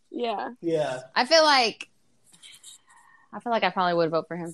[0.09, 0.49] Yeah.
[0.61, 1.01] Yeah.
[1.15, 1.87] I feel like
[3.33, 4.53] I feel like I probably would vote for him.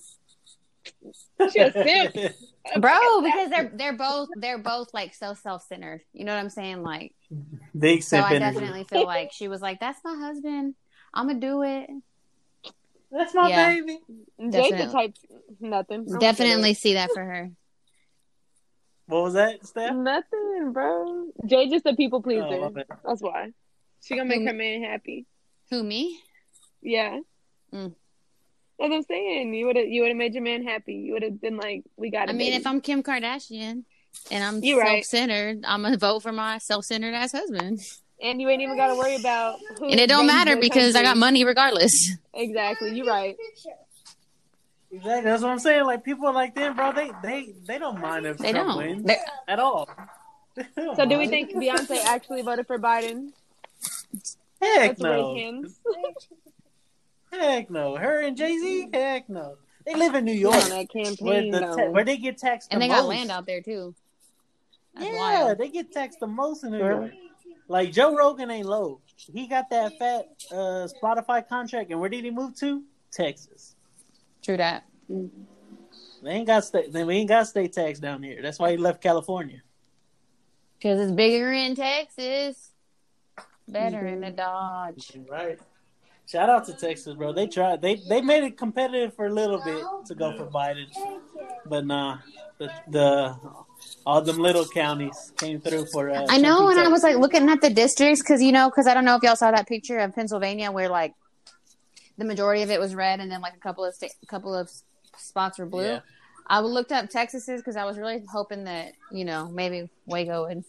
[1.52, 1.72] She a.
[2.80, 6.02] Bro, because they're they're both they're both like so self centered.
[6.14, 6.84] You know what I'm saying?
[6.84, 7.14] Like
[7.78, 8.40] Big so I energy.
[8.40, 10.76] definitely feel like she was like, That's my husband.
[11.14, 11.90] I'm gonna do it.
[13.10, 13.70] That's my Yeah.
[13.74, 14.00] baby.
[14.52, 15.16] Jade the type
[15.62, 16.06] nothing.
[16.20, 17.52] Definitely see that for her.
[19.08, 19.96] What was that, Steph?
[19.96, 21.28] Nothing, bro.
[21.46, 22.44] Jay just a people pleaser.
[22.46, 22.72] Oh.
[23.06, 23.52] That's why.
[24.04, 24.48] She gonna make Mm.
[24.48, 25.26] her man happy.
[25.72, 26.20] Who me?
[26.82, 27.20] Yeah.
[27.74, 27.94] Mm.
[28.80, 29.54] That's what I'm saying.
[29.54, 30.94] You would have you would have made your man happy.
[30.96, 32.26] You would have been like, we got.
[32.26, 33.84] To I mean, if I'm Kim Kardashian
[34.30, 35.04] and I'm You right.
[35.04, 37.80] self centered, I'm gonna vote for my self centered ass husband.
[38.22, 39.60] and you ain't even got to worry about.
[39.80, 42.12] Who And it don't matter the because I got money regardless.
[42.34, 42.96] Exactly.
[42.96, 43.36] You're right.
[44.98, 45.30] Exactly.
[45.32, 45.86] That's what I'm saying.
[45.86, 46.92] Like people like them, bro.
[46.92, 48.78] They they they don't mind if They Trump don't.
[48.78, 49.90] wins They're- at all.
[50.96, 53.30] So do we think Beyonce actually voted for Biden?
[54.60, 55.64] Heck Let's no.
[57.32, 57.96] Heck no.
[57.96, 58.90] Her and Jay Z.
[58.92, 59.58] Heck no.
[59.86, 62.70] They live in New York, on that where campaign the ta- where they get taxed.
[62.72, 63.94] And the they got land out there too.
[64.96, 65.58] That's yeah, wild.
[65.60, 67.12] they get taxed the most in New York.
[67.68, 69.00] Like Joe Rogan ain't low.
[69.16, 72.84] He got that fat uh, Spotify contract, and where did he move to?
[73.12, 73.76] Texas.
[74.48, 74.86] True that.
[75.10, 76.94] They ain't got state.
[76.94, 78.42] They we ain't got state tax down here.
[78.42, 79.62] That's why he left California.
[80.80, 82.72] Because it's bigger in Texas.
[83.68, 85.12] Better in the Dodge.
[85.30, 85.60] Right.
[86.26, 87.34] Shout out to Texas, bro.
[87.34, 87.82] They tried.
[87.82, 90.86] They they made it competitive for a little bit to go for Biden,
[91.66, 92.20] but nah.
[92.58, 93.36] The, the
[94.06, 96.10] all them little counties came through for.
[96.10, 98.70] Uh, I know, Trumpy and I was like looking at the districts because you know,
[98.70, 101.16] because I don't know if y'all saw that picture of Pennsylvania where like
[102.18, 104.70] the majority of it was red, and then like a couple of sta- couple of
[105.18, 105.84] spots were blue.
[105.86, 106.00] Yeah.
[106.48, 110.64] I looked up Texas's because I was really hoping that you know maybe Waco would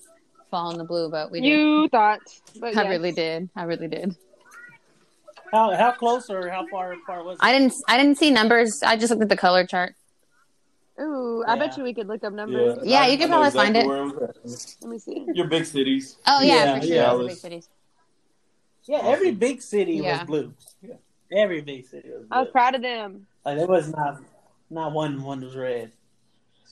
[0.50, 1.58] fall in the blue, but we didn't.
[1.58, 2.20] You thought,
[2.60, 2.90] but I yes.
[2.90, 3.48] really did.
[3.54, 4.16] I really did.
[5.52, 7.44] How how close or how far far was it?
[7.44, 7.74] I didn't.
[7.88, 8.82] I didn't see numbers.
[8.82, 9.94] I just looked at the color chart.
[11.00, 12.80] Ooh, I bet you we could look up numbers.
[12.82, 13.86] Yeah, I- you I could know probably find it.
[13.86, 14.82] where was at.
[14.82, 15.26] Let me see.
[15.32, 16.16] Your big cities.
[16.26, 16.94] Oh yeah, Yeah, for sure.
[16.96, 17.10] yeah.
[17.12, 17.68] Those are big cities.
[18.84, 20.18] Yeah, every big city Yeah.
[20.18, 20.54] was blue.
[21.30, 22.28] Every big city was blue.
[22.30, 23.26] I was proud of them.
[23.44, 24.20] Like there was not
[24.70, 25.92] not one one was red.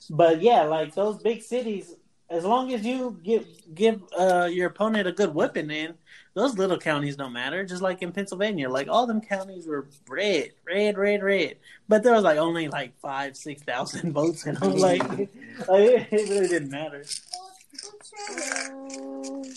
[0.09, 1.95] But yeah, like those big cities,
[2.29, 5.95] as long as you give give uh, your opponent a good whipping in,
[6.33, 7.65] those little counties don't matter.
[7.65, 11.57] Just like in Pennsylvania, like all them counties were red, red, red, red.
[11.87, 15.03] But there was like only like five, six thousand votes, and I'm like,
[15.67, 17.03] like it really didn't matter.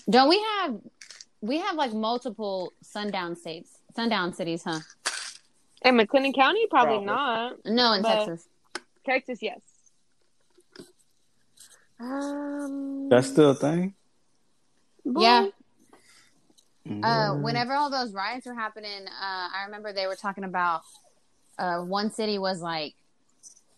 [0.09, 0.77] Don't we have?
[1.43, 4.81] We have like multiple sundown states, sundown cities, huh?
[5.83, 7.07] In McLennan County, probably, Probably.
[7.07, 7.65] not.
[7.67, 8.49] No, in Texas.
[9.05, 9.61] Texas, yes.
[11.99, 13.95] Um, That's still a thing.
[15.05, 15.49] Yeah.
[16.89, 17.43] Uh, Mm.
[17.43, 20.81] whenever all those riots were happening, uh, I remember they were talking about
[21.59, 22.95] uh, one city was like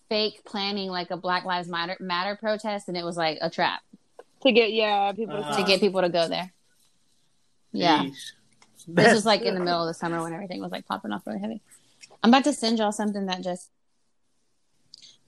[0.09, 3.81] fake planning like a Black Lives Matter, Matter protest, and it was like a trap
[4.43, 6.53] to get yeah people to Uh, to get people to go there.
[7.73, 8.33] Yeah, Yeesh.
[8.89, 11.27] This was like in the middle of the summer when everything was like popping off
[11.27, 11.61] really heavy.
[12.23, 13.71] I'm about to send y'all something that just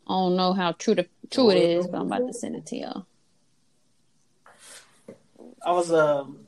[0.06, 2.66] I don't know how true to true it is, but I'm about to send it
[2.66, 3.06] to y'all.
[5.64, 6.46] I was um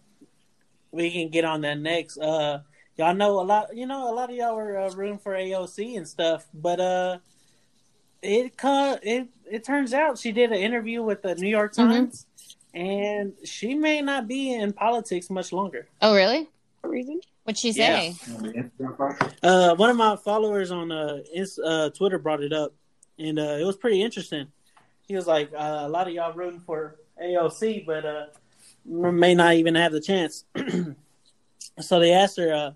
[0.90, 2.18] we can get on that next.
[2.18, 2.60] Uh
[2.96, 5.96] y'all know a lot you know, a lot of y'all were uh, rooting for AOC
[5.96, 7.18] and stuff, but uh
[8.22, 11.76] it co- it it turns out she did an interview with the New York Mhm.
[11.76, 12.26] Times
[12.74, 15.88] and she may not be in politics much longer.
[16.02, 16.48] Oh, really?
[16.88, 17.20] Reason.
[17.44, 18.14] What'd she say?
[19.42, 21.18] Uh one of my followers on uh,
[21.64, 22.74] uh Twitter brought it up
[23.18, 24.48] and uh it was pretty interesting.
[25.06, 28.26] He was like uh, a lot of y'all rooting for AOC but uh
[28.86, 30.44] may not even have the chance.
[31.80, 32.70] so they asked her, uh,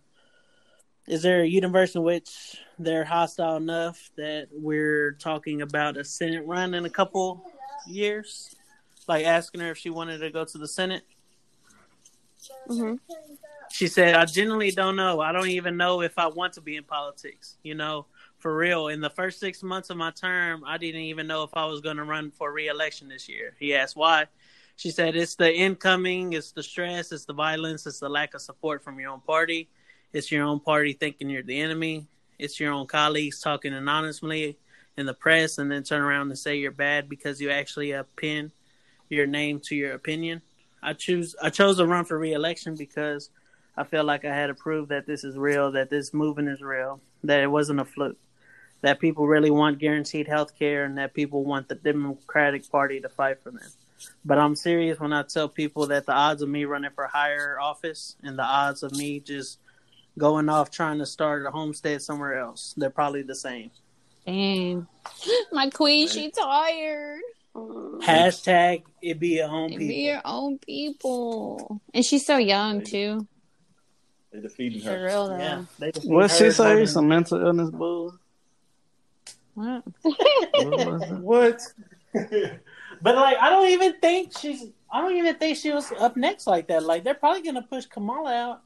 [1.07, 6.44] "Is there a universe in which they're hostile enough that we're talking about a Senate
[6.46, 7.44] run in a couple
[7.87, 8.55] years?"
[9.09, 11.03] Like asking her if she wanted to go to the Senate.
[12.68, 12.94] hmm
[13.72, 15.20] She said, "I genuinely don't know.
[15.20, 17.56] I don't even know if I want to be in politics.
[17.62, 18.06] You know,
[18.38, 18.88] for real.
[18.88, 21.80] In the first six months of my term, I didn't even know if I was
[21.80, 24.26] going to run for re-election this year." He asked why.
[24.76, 28.40] She said, "It's the incoming, it's the stress, it's the violence, it's the lack of
[28.40, 29.68] support from your own party.
[30.12, 32.06] It's your own party thinking you're the enemy.
[32.38, 34.59] It's your own colleagues talking anonymously
[34.96, 38.52] in the press, and then turn around and say you're bad because you actually append
[39.09, 40.42] your name to your opinion."
[40.83, 41.37] I choose.
[41.40, 43.30] I chose to run for re-election because
[43.80, 46.60] I feel like I had to prove that this is real, that this movement is
[46.60, 48.18] real, that it wasn't a fluke,
[48.82, 53.08] that people really want guaranteed health care, and that people want the Democratic Party to
[53.08, 53.70] fight for them.
[54.22, 57.58] But I'm serious when I tell people that the odds of me running for higher
[57.58, 59.58] office and the odds of me just
[60.18, 63.70] going off trying to start a homestead somewhere else, they're probably the same.
[64.26, 64.86] Dang,
[65.52, 67.22] my queen, she tired.
[67.56, 68.02] Mm.
[68.02, 69.94] Hashtag it be your own Be people.
[69.94, 73.26] your own people, and she's so young too.
[74.32, 74.92] They defeated her.
[74.92, 75.04] For her.
[75.06, 75.38] real though.
[75.38, 75.64] Yeah.
[75.78, 76.74] They defeat What she say?
[76.76, 78.14] more Some mental illness bull.
[79.54, 79.82] What?
[80.54, 81.20] What?
[81.20, 81.60] What?
[83.02, 84.66] But like, I don't even think she's.
[84.92, 86.82] I don't even think she was up next like that.
[86.82, 88.62] Like, they're probably gonna push Kamala out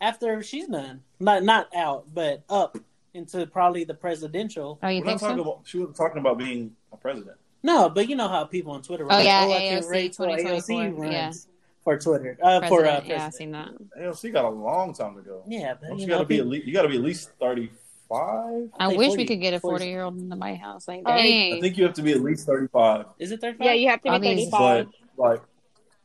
[0.00, 1.00] after she's done.
[1.20, 2.76] Not not out, but up
[3.14, 4.80] into probably the presidential.
[4.82, 5.42] Oh, you We're not think talking so?
[5.42, 5.60] about.
[5.64, 7.36] She wasn't talking about being a president.
[7.62, 9.04] No, but you know how people on Twitter.
[9.04, 11.51] were Oh, like, yeah, I can AOC wait 2024, AOC runs yeah.
[11.84, 12.38] For Twitter.
[12.42, 13.34] Uh, for uh, President, yeah, I president.
[13.34, 13.68] seen that.
[14.00, 15.42] AOC got a long time to go.
[15.46, 16.66] Yeah, but you you know, gotta be at least.
[16.66, 17.70] You gotta be at least thirty
[18.08, 18.68] five.
[18.78, 19.72] I think wish 40 we could get a 40.
[19.84, 20.86] 40 year old in the White House.
[20.86, 21.54] Like, dang.
[21.54, 23.06] I think you have to be at least thirty five.
[23.18, 23.66] Is it thirty five?
[23.66, 24.86] Yeah, you have to be 35.
[25.16, 25.42] But like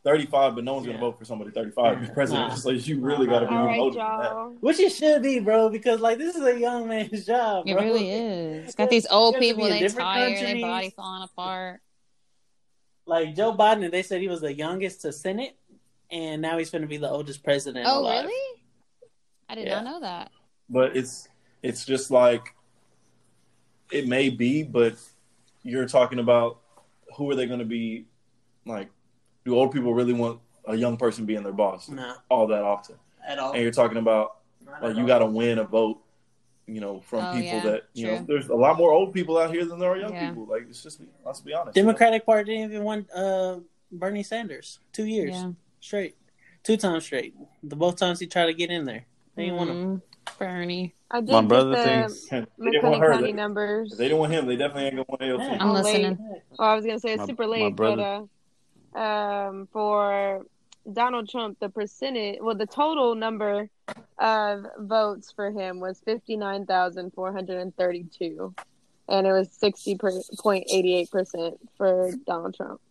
[0.04, 1.02] thirty five, but no one's gonna Yeah.
[1.04, 2.00] vote for somebody thirty five.
[2.00, 2.54] Because president Nah.
[2.56, 4.32] just like you really gotta be All right, older than that.
[4.32, 4.50] y'all.
[4.62, 7.68] Which it should be, bro, because like this is a young man's job.
[7.68, 8.66] It really is.
[8.68, 11.24] It's got these old You have to people, be they different tired, their body falling
[11.24, 11.82] apart.
[13.06, 15.56] Like Joe Biden, they said he was the youngest to Senate,
[16.12, 17.86] and now he's going to be the oldest president.
[17.88, 18.26] Oh, alive.
[18.26, 18.62] really?
[19.50, 19.82] I did Yeah.
[19.82, 20.32] not know that.
[20.70, 21.28] But it's
[21.64, 22.54] it's just like
[23.92, 24.96] it may be, but
[25.64, 26.60] you're talking about
[27.16, 28.06] who are they gonna be
[28.66, 28.90] like
[29.46, 32.98] do old people really want a young person being their boss No, all that often?
[33.26, 33.54] at all.
[33.54, 36.02] And you're talking about Not like you got to win a vote,
[36.66, 38.26] you know, from Oh, people yeah, that you know.
[38.28, 40.28] There's a lot more old people out here than there are young Yeah.
[40.30, 40.46] people.
[40.46, 41.78] Like it's just let's be honest.
[41.78, 41.88] you know?
[41.88, 45.52] Democratic Party didn't even want uh, Bernie Sanders two years Yeah.
[45.80, 46.16] Straight,
[46.64, 47.34] two times straight.
[47.64, 49.98] The both times he tried to get in there, they didn't want him.
[49.98, 50.02] Mhm.
[50.38, 50.94] Bernie.
[51.10, 53.12] I did My get brother the thinks They didn't McLennan want her.
[53.14, 53.92] County They, numbers.
[53.94, 54.46] if they didn't want him.
[54.46, 55.40] They definitely ain't gonna want AOC.
[55.56, 55.58] Yeah.
[55.64, 55.84] I'm Oh, late.
[55.86, 56.18] listening.
[56.60, 58.00] Well, I was gonna say it's My- super my late, but
[58.96, 60.46] uh, um, for
[60.92, 63.70] Donald Trump, the percentage, well, the total number
[64.20, 68.54] of votes for him was fifty nine thousand four hundred and thirty two,
[69.08, 72.82] and it was sixty point eighty eight percent for Donald Trump.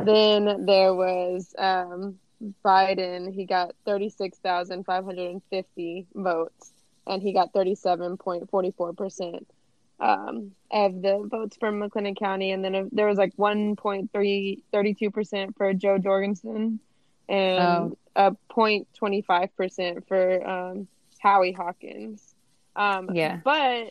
[0.00, 2.18] Then there was um,
[2.64, 3.32] Biden.
[3.32, 6.72] He got thirty six thousand five hundred and fifty votes,
[7.06, 9.46] and he got thirty seven point forty four percent
[10.00, 15.56] um, of the votes from McLennan County, and then uh, there was like 1.32 percent
[15.56, 16.80] for Jo Jorgensen,
[17.28, 20.88] and a 0.25 percent for um,
[21.20, 22.34] Howie Hawkins.
[22.76, 23.40] Um, Yeah.
[23.44, 23.90] but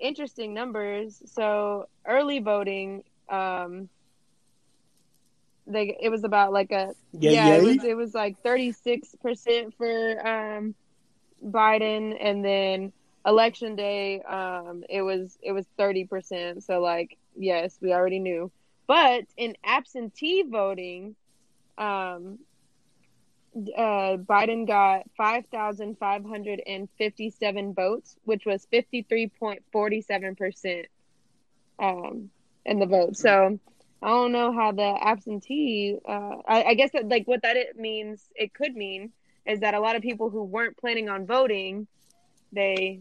[0.00, 1.22] interesting numbers.
[1.26, 3.88] So early voting, um,
[5.72, 7.56] they it was about like a Yeah, yeah, yeah.
[7.56, 10.74] it was it was like 36 percent for um,
[11.44, 12.92] Biden, and then
[13.26, 18.50] election day um it was it was 30% so like yes we already knew.
[18.86, 21.16] But in absentee voting
[21.78, 22.38] um
[23.76, 30.86] uh Biden got 5557 votes which was 53.47%
[31.78, 32.30] um
[32.64, 33.16] in the vote.
[33.16, 33.58] So
[34.02, 37.76] I don't know how the absentee uh I, I guess that like what that it
[37.76, 39.12] means it could mean
[39.46, 41.86] is that a lot of people who weren't planning on voting
[42.52, 43.00] they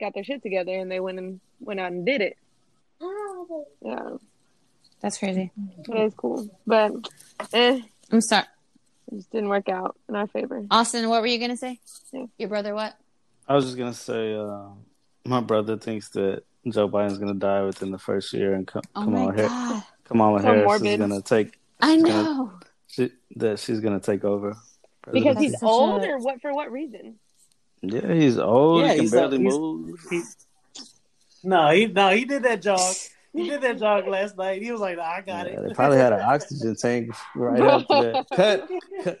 [0.00, 2.36] got their shit together and they went and went out and did it.
[3.82, 4.16] Yeah,
[5.00, 5.50] That's crazy.
[5.88, 6.92] it is cool, but
[7.52, 7.80] eh,
[8.10, 8.44] I'm sorry.
[9.12, 10.64] it just didn't work out in our favor.
[10.70, 11.78] Austin, what were you gonna say?
[12.12, 12.26] Yeah.
[12.38, 12.94] Your brother what?
[13.48, 14.68] I was just gonna say, uh,
[15.24, 19.04] my brother thinks that Joe Biden's gonna die within the first year, and Ka- Oh
[19.04, 19.82] Kamala, my Har- god.
[20.08, 20.86] Kamala So Harris morbid.
[20.86, 22.52] is gonna take I gonna- know.
[22.88, 24.56] she, that she's gonna take over.
[25.12, 26.40] Because he's That's old, a- or what?
[26.42, 27.18] For what reason?
[27.82, 28.82] yeah, he's old.
[28.82, 29.98] Yeah, he can he's, barely he's- move.
[30.10, 30.22] He,
[31.44, 32.80] no, he no, he did that jog.
[33.32, 34.60] He did that jog last night.
[34.62, 38.12] He was like, "I got Yeah, it." they probably had an oxygen tank right after
[38.12, 38.26] that.
[38.34, 38.68] Cut,
[39.04, 39.20] cut.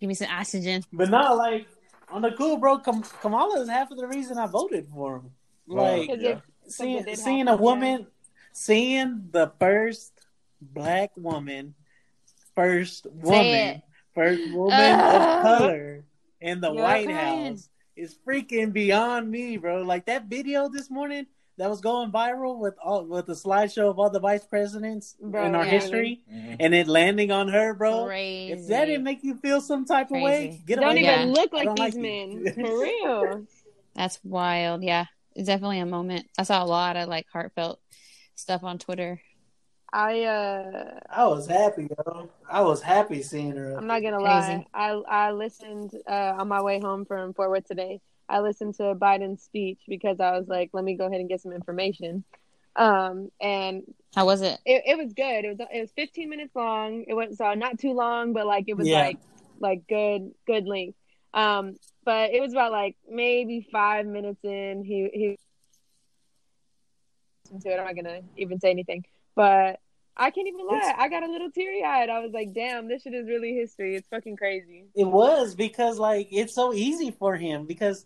[0.00, 0.82] Give me some oxygen.
[0.92, 1.66] But not like
[2.10, 2.78] on the cool, bro.
[2.78, 5.30] Kam- Kamala is half of the reason I voted for him.
[5.66, 6.40] Like Yeah.
[6.68, 8.06] seeing seeing a woman,
[8.52, 10.12] seeing the first
[10.60, 11.74] black woman,
[12.54, 13.82] first woman,
[14.14, 15.38] first woman Ah.
[15.38, 16.04] of color
[16.40, 17.46] in the White crying.
[17.52, 19.82] House is freaking beyond me, bro.
[19.82, 21.26] Like that video this morning
[21.58, 25.44] that was going viral with all with the slideshow of all the vice presidents Bro,
[25.46, 25.70] in our yeah.
[25.70, 26.56] history, Mhm.
[26.60, 28.06] and it landing on her, bro.
[28.06, 28.52] Crazy.
[28.52, 30.62] If that didn't make you feel some type of way, Crazy.
[30.66, 31.00] get Don't away.
[31.02, 31.34] even from me.
[31.34, 32.02] look like don't these you.
[32.02, 32.54] men.
[32.54, 33.46] For real.
[33.94, 34.82] That's wild.
[34.82, 35.04] Yeah.
[35.34, 36.26] It's definitely a moment.
[36.38, 37.80] I saw a lot of like heartfelt
[38.42, 39.22] stuff on Twitter.
[39.92, 42.30] I uh I was happy, yo.
[42.48, 43.76] I was happy seeing her.
[43.76, 44.22] I'm not gonna Crazy.
[44.22, 44.66] lie.
[44.74, 48.00] I I listened uh, on my way home from Fort Worth today.
[48.28, 51.42] I listened to Biden's speech because I was like, let me go ahead and get
[51.42, 52.24] some information.
[52.76, 53.82] Um, and
[54.14, 54.60] How was it?
[54.64, 55.44] it, it was good.
[55.44, 57.04] It was it was 15 minutes long.
[57.06, 59.02] It was so not too long, but like it was Yeah.
[59.02, 59.18] like
[59.60, 60.96] like good good length.
[61.34, 64.84] Um, but it was about like maybe five minutes in.
[64.84, 65.38] He he
[67.52, 67.78] listened to it.
[67.80, 69.78] I'm not gonna even say anything, but
[70.16, 70.76] I can't even lie.
[70.76, 72.10] It's- I got a little teary eyed.
[72.10, 73.96] I was like, damn, this shit is really history.
[73.96, 74.86] It's fucking crazy.
[74.94, 78.04] It was because like it's so easy for him because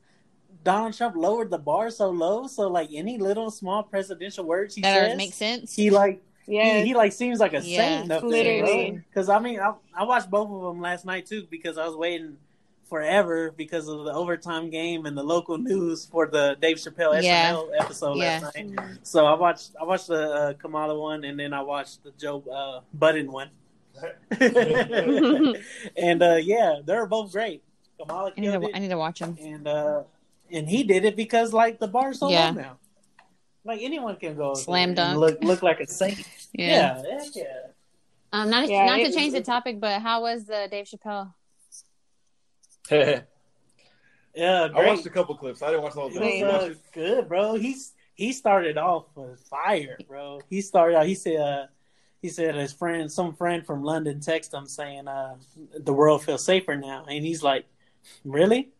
[0.63, 4.83] Donald Trump lowered the bar so low, so like any little small presidential words he
[4.83, 5.75] That says, makes sense.
[5.75, 8.91] he like Yeah, he, he like seems like a Yeah, saint up literally.
[8.91, 11.87] there, Because I mean, I, I watched both of them last night too because I
[11.87, 12.37] was waiting
[12.89, 17.53] forever because of the overtime game and the local news for the Dave Chappelle Yeah.
[17.53, 18.41] SNL episode Yeah.
[18.43, 18.99] last night.
[19.03, 22.43] So I watched I watched the uh, Kamala one and then I watched the Joe
[22.53, 23.51] uh, Budden one.
[25.97, 27.63] and uh, yeah, they're both great.
[27.99, 28.63] Kamala I need to.
[28.63, 29.37] it, I need to watch them.
[29.41, 30.03] and uh,
[30.53, 32.47] and he did it because like the bar's so Yeah.
[32.51, 32.79] low now.
[33.65, 35.19] Like anyone can go Slam and dunk.
[35.19, 36.23] look look like a saint.
[36.53, 37.03] Yeah.
[37.05, 37.45] Yeah, yeah.
[38.33, 38.49] Um.
[38.51, 41.33] Not Yeah, not it- to change the topic, but how was the Dave Chappelle?
[44.35, 45.63] Yeah, I watched a couple clips.
[45.63, 46.45] I didn't watch all the whole thing.
[46.45, 47.55] uh, good, bro.
[47.55, 50.41] He's he started off with fire, bro.
[50.51, 51.07] He started out.
[51.07, 51.67] He said, uh,
[52.21, 55.37] he said his friend, some friend from London, texted him saying, uh,
[55.79, 57.65] "The world feels safer now," and he's like,
[58.25, 58.71] "Really?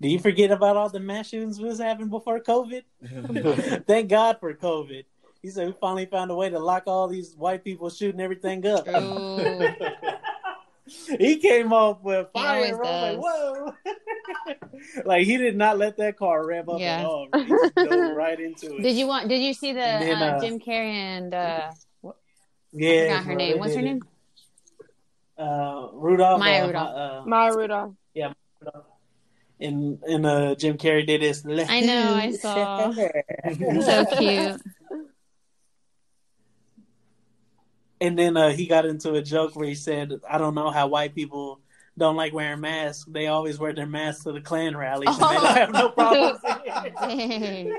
[0.00, 2.82] Do you forget about all the mass shootings we was having before COVID?
[3.86, 5.04] Thank God for COVID."
[5.42, 8.66] He said, "We finally found a way to lock all these white people shooting everything
[8.66, 8.86] up."
[11.06, 11.16] True.
[11.18, 12.56] he came off with fire.
[12.56, 12.72] always.
[12.72, 15.04] I was like, whoa!
[15.06, 17.00] like he did not let that car rev up Yeah.
[17.00, 17.28] at all.
[17.34, 17.72] He just
[18.14, 18.82] right into it.
[18.82, 19.28] Did you want?
[19.28, 21.70] Did you see the then, uh, uh, Jim Carrey and uh,
[22.72, 23.58] yeah, I forgot her bro, name?
[23.58, 24.02] What's her did name?
[25.38, 26.38] Uh, Rudolph.
[26.38, 26.96] Maya uh, Rudolph.
[26.96, 27.94] Uh, Maya Rudolph.
[28.14, 28.84] Rudolph.
[29.60, 31.44] And and uh, Jim Carrey did this.
[31.46, 32.92] I know, I saw.
[32.92, 34.60] so cute.
[38.00, 40.88] And then uh, he got into a joke where he said, "I don't know how
[40.88, 41.60] white people
[41.96, 43.04] don't like wearing masks.
[43.08, 46.36] They always wear their masks to the Klan rallies, and they don't have no problem."
[47.00, 47.76] Dang.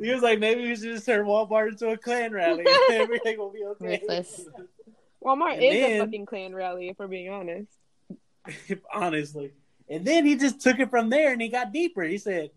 [0.00, 2.64] he was like, "Maybe we should just turn Walmart into a Klan rally.
[2.66, 2.68] And
[3.00, 4.44] everything will be okay." Ruthless.
[5.22, 7.68] Walmart And is then- a fucking Klan rally, if we're being honest.
[8.92, 9.52] Honestly,
[9.88, 12.02] and then he just took it from there, and he got deeper.
[12.02, 12.50] He said.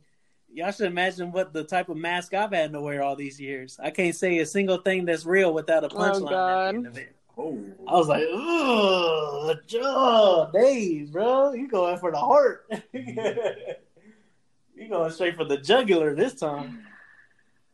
[0.55, 3.77] Y'all should imagine what the type of mask I've had to wear all these years.
[3.83, 6.73] I can't say a single thing that's real without a punchline at God.
[6.73, 7.15] the end of it.
[7.37, 12.71] Oh, I was like, ugh, Joe, Dave, bro, you going for the heart.
[12.93, 16.85] you going straight for the jugular this time.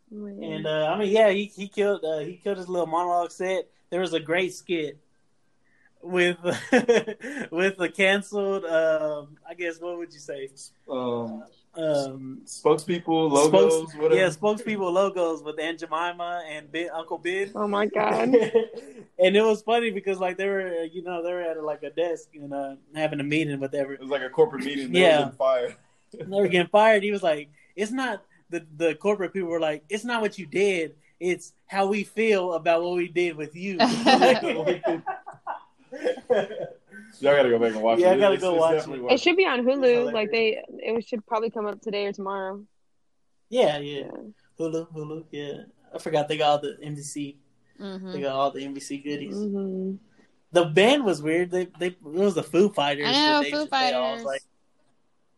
[0.10, 3.70] And uh, I mean, yeah, he he killed uh, he killed his little monologue set.
[3.92, 4.98] There was a great skit
[6.02, 6.40] with
[7.52, 8.66] with the canceled.
[8.66, 10.50] Um, I guess what would you say?
[10.90, 11.44] um,
[11.74, 14.16] Um, spokespeople, logos, spokes- whatever.
[14.16, 17.50] yeah, spokespeople logos with Aunt Jemima and Ben, Uncle Ben.
[17.56, 18.36] oh my god.
[19.20, 21.90] and it was funny because like they were, you know, they were at like a
[21.90, 23.94] desk and uh, having a meeting, with whatever.
[23.94, 24.92] It was like a corporate meeting.
[24.92, 25.18] They Yeah.
[25.20, 25.76] was on fire.
[26.20, 27.04] And they were getting fired.
[27.04, 30.46] He was like, "It's not the the corporate people were like, it's not what you
[30.46, 30.96] did.
[31.22, 33.78] It's how we feel about what we did with you."
[37.20, 38.16] Y'all gotta go back and watch Yeah, it.
[38.16, 39.14] I gotta It's- go it's watch it.
[39.14, 40.14] It should be on Hulu.
[40.14, 42.64] Like they, it should probably come up today or tomorrow.
[43.50, 44.10] yeah, yeah.
[44.60, 45.26] Hulu, Hulu.
[45.32, 47.36] Yeah, I forgot they got all the NBC.
[47.78, 49.36] hmm They got all the NBC goodies.
[49.36, 49.96] hmm
[50.52, 51.52] The band was weird.
[51.52, 53.08] They they it was the Foo Fighters.
[53.08, 53.94] I know, with Foo Chappelle.
[53.94, 54.26] I was Fighters.
[54.26, 54.42] like,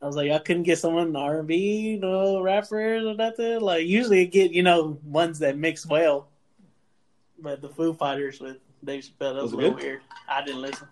[0.01, 3.61] I was like, I couldn't get someone R and B, no rappers or nothing.
[3.61, 6.27] Like usually you get you know ones that mix well,
[7.39, 9.83] but the Foo Fighters with Dave Chappelle that was, Was a little good?
[9.83, 10.01] weird.
[10.27, 10.87] I didn't listen.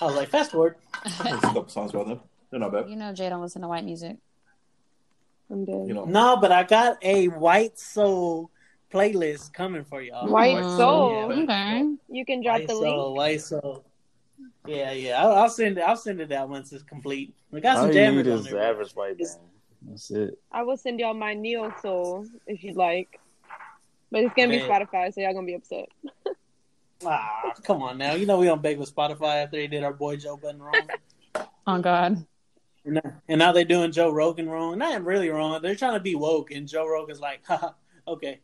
[0.00, 0.76] I was like, fast forward.
[1.04, 2.20] I heard a couple songs about them.
[2.50, 2.88] They're not bad.
[2.88, 4.16] You know, Jay don't listen to white music.
[5.50, 5.86] I'm dead.
[5.88, 8.50] You know, No, but I got a White Soul
[8.92, 10.28] playlist coming for y'all.
[10.28, 11.32] White Mm, Soul.
[11.42, 11.94] Okay.
[12.08, 13.16] You can drop White the Soul, link.
[13.16, 13.84] White Soul.
[14.66, 15.22] Yeah, yeah.
[15.22, 15.82] I'll, I'll send it.
[15.82, 17.32] I'll send it out once it's complete.
[17.52, 18.62] We got All some you jammers need on is the there.
[18.70, 19.28] average white man.
[19.82, 20.38] That's it.
[20.50, 23.20] I will send y'all my Neo Soul if you'd like.
[24.10, 25.88] But it's gonna be Spotify, so y'all gonna be upset.
[27.04, 28.14] Ah, come on now.
[28.14, 30.88] You know we don't beg with Spotify after they did our boy Joe Budden wrong.
[31.66, 32.24] Oh God.
[32.84, 34.78] and now- and now they're doing Joe Rogan wrong.
[34.78, 35.60] Not really wrong.
[35.60, 37.70] They're trying to be woke, and Joe Rogan's like, haha,
[38.08, 38.40] okay.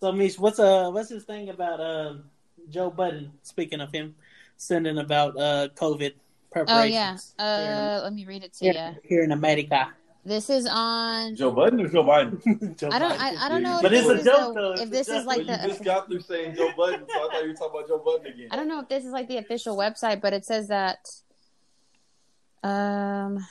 [0.00, 2.14] So, Mish, what's uh, what's his thing about uh,
[2.70, 3.32] Joe Budden?
[3.42, 4.14] Speaking of him,
[4.56, 6.12] sending about uh, COVID
[6.68, 7.16] Oh yeah.
[7.38, 9.08] Uh, let me read it to here, you.
[9.08, 9.88] here in America.
[10.26, 11.36] This is on.
[11.36, 12.76] Joe Budden or Joe Biden?
[12.76, 13.12] Joe I don't.
[13.12, 13.20] Biden.
[13.20, 13.78] I, I don't know.
[13.80, 14.72] But it's this a joke, though.
[14.72, 15.68] If this is like But you the.
[15.68, 18.26] just got through saying Joe Budden, so I thought you were talking about Joe Budden
[18.32, 18.48] again.
[18.50, 20.98] I don't know if this is like the official website, but it says that
[22.64, 23.46] um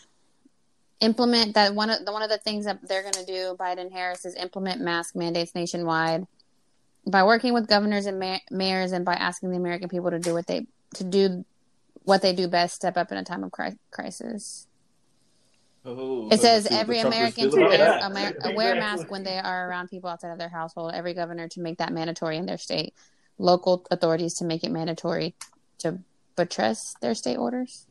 [1.00, 3.90] implement that one of the one of the things that they're going to do Biden
[3.94, 6.26] Harris is implement mask mandates nationwide
[7.08, 10.34] by working with governors and ma- mayors and by asking the American people to do
[10.34, 11.46] what they to do
[12.04, 14.68] what they do best step up in a time of cri- crisis.
[15.86, 18.12] Oh, It says every American to wear, that?
[18.12, 18.18] that.
[18.18, 18.56] Exactly.
[18.56, 20.94] wear a mask when they are around people outside of their household.
[20.94, 22.94] Every governor to make that mandatory in their state.
[23.38, 25.36] Local authorities to make it mandatory
[25.80, 26.00] to
[26.36, 27.86] buttress their state orders.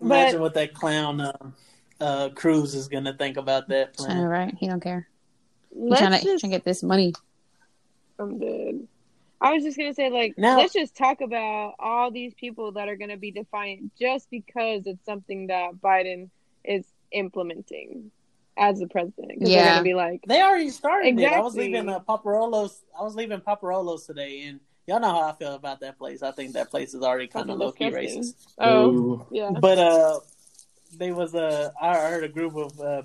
[0.00, 1.32] Imagine what that clown uh,
[2.00, 4.22] uh, Cruz is gonna think about that plan.
[4.22, 4.54] right?
[4.58, 5.08] He don't care.
[5.74, 6.40] He's trying to, just.
[6.40, 7.14] trying to get this money.
[8.18, 8.86] I'm dead.
[9.44, 12.88] I was just gonna say, like, Now- let's just talk about all these people that
[12.88, 16.30] are gonna be defiant just because it's something that Biden
[16.64, 18.10] is implementing
[18.56, 19.28] as the president.
[19.28, 19.72] Because they're Yeah.
[19.74, 21.26] gonna be like, They already started it.
[21.30, 22.80] I was leaving uh, Poppa Rollo's.
[22.98, 26.22] I was leaving Poppa Rollo's today, and y'all know how I feel about that place.
[26.22, 28.34] I think that place is already kind of low key racist.
[28.58, 29.26] oh, Ooh.
[29.30, 29.50] yeah.
[29.50, 30.20] But uh,
[30.96, 33.02] they was uh, I heard a group of uh,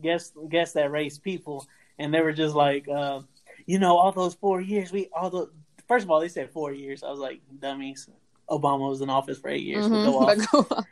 [0.00, 1.66] guests guess that race people,
[1.98, 3.22] and they were just like, uh,
[3.70, 5.48] you know, all those four years, we all the
[5.86, 7.02] first of all they said four years.
[7.04, 8.08] I was like, dummies.
[8.48, 9.86] Obama was in office for eight years.
[9.86, 10.04] Mhm.
[10.10, 10.50] Go off.
[10.52, 10.84] Go off.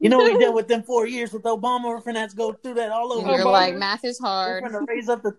[0.00, 1.84] You know what we did with them four years with Obama?
[1.84, 3.28] We're finna have to go through that all over.
[3.30, 3.52] You're Obama.
[3.52, 4.64] like math is hard.
[4.64, 4.82] They're hard.
[4.84, 5.36] finna raise up the.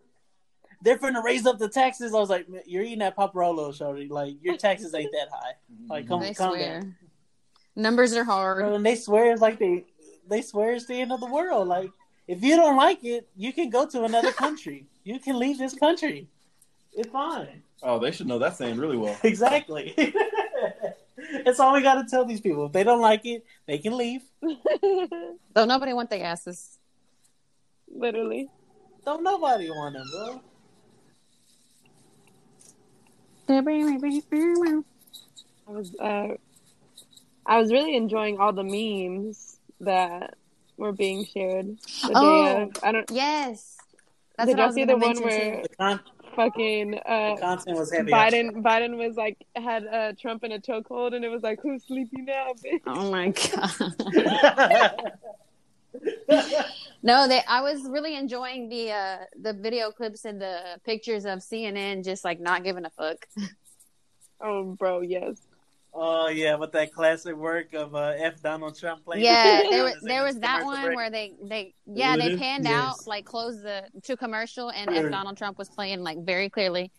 [0.81, 2.13] They're finna raise up the taxes.
[2.15, 4.07] I was like, you're eating that Poppa Rollo, shorty.
[4.07, 5.53] Like your taxes ain't that high.
[5.89, 6.79] Like, come, They swear.
[6.79, 6.95] down.
[7.75, 8.63] Numbers are hard.
[8.63, 9.85] And they swear it's like they,
[10.29, 11.67] they swear it's the end of the world.
[11.67, 11.91] Like,
[12.27, 14.85] if you don't like it, you can go to another country.
[15.03, 16.27] You can leave this country.
[16.97, 17.61] It's fine.
[17.83, 19.15] Oh, they should know that saying really well.
[19.23, 19.93] Exactly.
[21.45, 22.65] That's all we got to tell these people.
[22.67, 24.21] If they don't like it, they can leave.
[24.41, 26.77] Though nobody want their asses.
[27.93, 28.49] Literally.
[29.05, 30.41] Don't nobody want them, bro.
[35.67, 36.27] I was uh,
[37.45, 40.35] I was really enjoying all the memes that
[40.77, 42.21] were being shared the Oh.
[42.21, 42.77] day of.
[42.83, 43.09] I don't.
[43.11, 43.77] Yes.
[44.37, 45.67] That's did what I y'all was see the one mention, where too.
[46.37, 48.11] The, con- fucking uh, content was heavy.
[48.11, 51.83] Biden Biden was like had uh, Trump in a chokehold, and it was like, "Who's
[51.85, 55.11] sleepy now, bitch?" Oh my god.
[57.03, 57.41] No, they.
[57.47, 62.23] I was really enjoying the uh the video clips and the pictures of CNN just
[62.25, 63.25] like not giving a fuck.
[64.39, 65.37] Oh, bro, yes.
[65.99, 69.23] Oh yeah, with that classic work of uh, F Donald Trump playing.
[69.23, 70.95] Yeah, the- there was there was that one break.
[70.95, 72.73] where they they yeah they panned Yes.
[72.73, 75.05] out like closed the to commercial and Sure.
[75.07, 76.91] F Donald Trump was playing like very clearly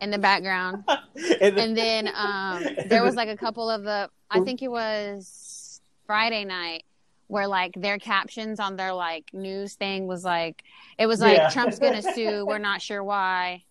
[0.00, 0.84] in the background.
[1.40, 5.80] and and then um there was like a couple of the i think it was
[6.06, 6.84] friday night
[7.28, 10.62] where like their captions on their like news thing was like
[10.98, 11.48] it was like Yeah.
[11.50, 13.62] trump's gonna sue we're not sure why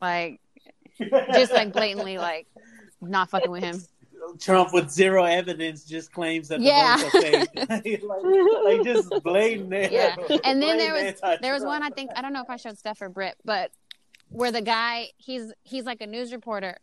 [0.00, 0.40] like
[1.34, 2.46] just like blatantly like
[3.02, 3.76] not fucking with him
[4.38, 6.96] Trump with zero evidence just claims that the Yeah.
[6.96, 7.48] votes are fake.
[7.68, 8.02] like,
[8.64, 9.92] like just blatant.
[9.92, 10.16] Yeah.
[10.44, 12.78] And then there was there was one i think i don't know if i showed
[12.78, 13.70] steph or Britt, but
[14.30, 16.76] where the guy he's he's like a news reporter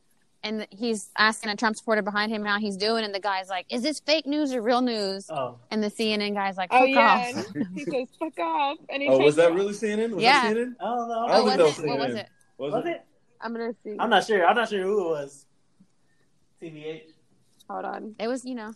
[0.45, 3.65] and he's asking a Trump supporter behind him how he's doing, and the guy's like,
[3.69, 6.81] "Is this fake news or real news?" Oh, And the CNN guy's like, oh, "Fuck
[6.81, 9.55] Oh yeah, off." he says "fuck off," and he Oh, was that off.
[9.55, 10.11] really CNN?
[10.11, 10.41] Was Yeah.
[10.53, 10.75] that CNN?
[10.81, 11.13] I don't know.
[11.13, 11.81] I Oh, don't was think it?
[11.81, 12.29] that What was it?
[12.57, 12.89] Was, Was it?
[12.89, 13.05] it?
[13.39, 13.95] I'm gonna see.
[13.97, 14.45] I'm not sure.
[14.45, 15.45] I'm not sure who it was.
[16.61, 17.12] TBH.
[17.69, 18.15] Hold on.
[18.19, 18.71] It was, you know,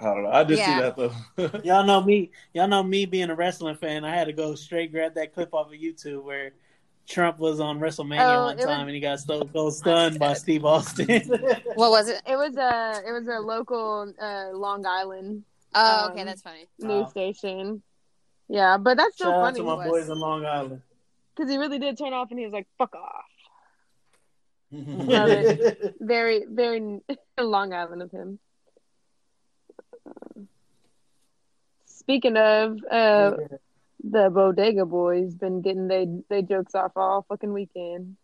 [0.00, 0.30] I don't know.
[0.30, 0.74] I did Yeah.
[0.76, 1.60] see that though.
[1.64, 2.30] Y'all know me.
[2.54, 4.04] Y'all know me being a wrestling fan.
[4.04, 6.52] I had to go straight grab that clip off of YouTube where
[7.08, 10.18] Trump was on WrestleMania Oh, one it was- time and he got so, so stunned
[10.18, 11.22] by Steve Austin.
[11.74, 12.22] what was it?
[12.26, 16.66] It was a it was a local uh, Long Island Oh, Um, okay, that's funny.
[16.80, 17.10] news Oh.
[17.10, 17.82] station.
[18.48, 19.86] Yeah, but that's so Shout out funny to my was.
[19.88, 20.82] boys in Long Island.
[21.36, 23.24] because he really did turn off and he was like, "Fuck off."
[24.72, 25.96] Love it.
[26.00, 27.00] Very very
[27.40, 28.38] Long Island of him.
[31.86, 33.32] Speaking of, uh,
[34.02, 38.16] the Bodega Boys been getting they they jokes off all fucking weekend.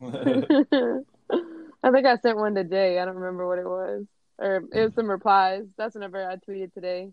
[0.02, 2.98] I think I sent one today.
[2.98, 4.06] I don't remember what it was,
[4.38, 5.64] or it was some replies.
[5.76, 7.10] That's whenever I tweeted today.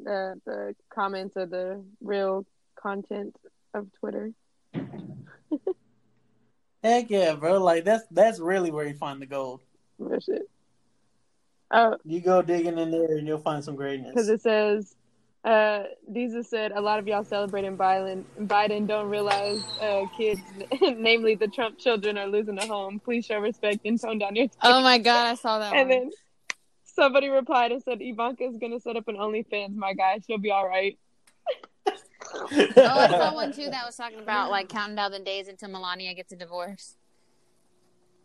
[0.00, 2.46] The the comments are the real
[2.76, 3.36] content
[3.74, 4.32] of Twitter.
[6.82, 7.58] Heck yeah, bro!
[7.62, 9.60] Like that's that's really where you find the gold.
[9.98, 10.42] Real shit.
[11.70, 14.10] Oh, You go digging in there and you'll find some greatness.
[14.14, 14.94] because it says,
[15.44, 18.24] uh, Desus said a lot of y'all celebrating Biden.
[18.40, 20.40] Biden don't realize uh, kids,
[20.80, 23.00] namely the Trump children, are losing a home.
[23.04, 24.46] Please show respect and tone down your.
[24.62, 25.98] Oh my god, I saw that And one.
[25.98, 26.10] then
[26.84, 30.20] somebody replied and said, Ivanka is gonna set up an OnlyFans, my guy.
[30.26, 30.96] She'll be all right.
[32.34, 35.70] oh, I saw one too that was talking about like counting down the days until
[35.70, 36.96] Melania gets a divorce.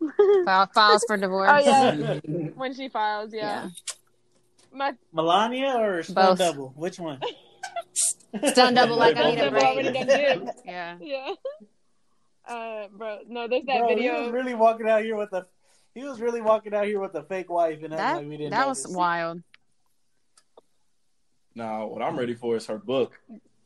[0.44, 1.50] File, files for divorce.
[1.52, 1.94] Oh yeah,
[2.54, 3.68] when she files, yeah.
[4.72, 6.38] My Melania or Stone Both.
[6.38, 6.72] Double?
[6.76, 7.20] Which one?
[8.48, 10.08] Stone double like I need a already break.
[10.08, 10.50] done.
[10.64, 10.96] Yeah.
[11.00, 11.30] Yeah.
[12.46, 15.46] Uh, bro, no, there's that Bro, he was really walking out here with a.
[15.94, 18.50] He was really walking out here with a fake wife, and That like we didn't.
[18.50, 19.42] that was wild.
[21.54, 23.18] Now, what I'm ready for is her book.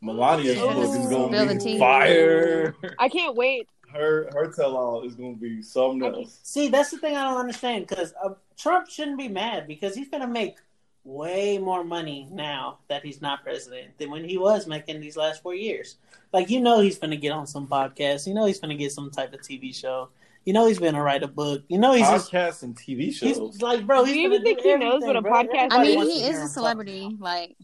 [0.02, 0.66] Melania's Ooh.
[0.68, 1.72] book is Spill going the to tea.
[1.74, 2.74] be fire.
[2.98, 3.68] I can't wait.
[3.92, 6.40] Her her tell all is going to be something else.
[6.42, 10.08] See, that's the thing I don't understand because uh, Trump shouldn't be mad because he's
[10.08, 10.56] gonna make
[11.04, 15.42] way more money now that he's not president than when he was making these last
[15.42, 15.96] four years.
[16.34, 18.26] Like you know, he's gonna get on some podcast.
[18.26, 20.10] You know, he's gonna get some type of TV show.
[20.44, 21.62] You know, he's gonna write a book.
[21.68, 23.36] You know, he's just, Podcasts and TV shows.
[23.38, 25.54] he's like, bro, he's Do you even think do he knows what a everything, bro.
[25.56, 27.16] podcast I mean, wants he is a celebrity.
[27.18, 27.56] Like,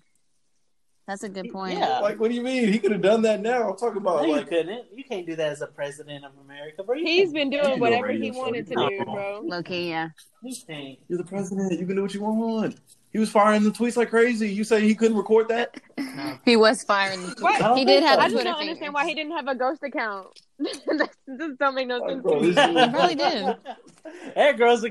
[1.06, 1.78] that's a good point.
[1.78, 1.98] Yeah.
[2.00, 2.72] like, what do you mean?
[2.72, 3.70] He could have done that now.
[3.70, 4.86] I'm talking No, about you like couldn't.
[4.94, 6.96] You can't do that as a president of America, bro.
[6.96, 8.38] You He's can't- been doing whatever radio he show.
[8.40, 9.40] wanted to You do, do bro.
[9.44, 10.08] Low key, yeah.
[10.42, 10.98] You can't.
[11.08, 11.72] you're the president.
[11.78, 12.76] You can do what you want.
[13.12, 14.52] He was firing the tweets like crazy.
[14.52, 15.80] You say he couldn't record that?
[15.98, 16.38] No.
[16.44, 17.20] He was firing.
[17.38, 17.56] What?
[17.62, 18.20] I don't He did think have so.
[18.22, 18.60] I a just don't finger.
[18.70, 20.26] understand why he didn't have a ghost account.
[20.58, 22.22] that just don't make no Like, sense.
[22.22, 22.50] bro, to me.
[22.50, 23.56] this He probably did.
[24.34, 24.82] that girl's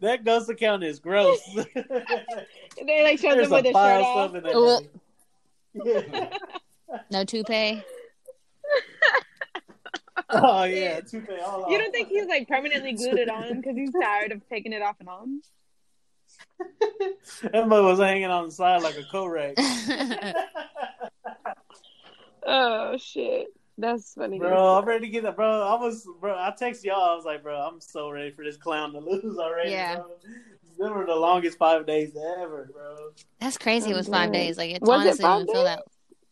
[0.00, 1.38] that ghost account is gross.
[1.54, 4.82] They like showed There's him with a his shirt off.
[7.10, 7.82] No toupee.
[10.30, 11.70] oh yeah, toupee all off.
[11.70, 14.82] You don't think he's like permanently glued it on because he's tired of taking it
[14.82, 15.42] off and on?
[17.52, 19.54] that mother was hanging on the side like a Korak.
[22.46, 24.38] Oh shit, that's funny.
[24.38, 25.62] bro, I'm ready to get that, bro.
[25.62, 26.36] I was, bro.
[26.36, 27.10] I texted y'all.
[27.10, 29.72] I was like, bro, I'm so ready for this clown to lose already.
[29.72, 29.96] Yeah.
[29.96, 30.06] bro.
[30.78, 33.10] They were the longest five days ever, bro.
[33.40, 33.90] That's crazy.
[33.90, 34.58] It was five days.
[34.58, 35.82] Like it Was it honestly five didn't feel that.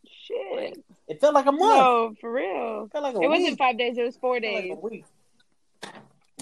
[0.06, 0.84] Shit.
[1.08, 1.62] It felt like a month.
[1.62, 2.84] No, for real.
[2.84, 3.28] It felt like a It week.
[3.30, 3.96] wasn't five days.
[3.98, 5.04] It was four It felt like days, a week.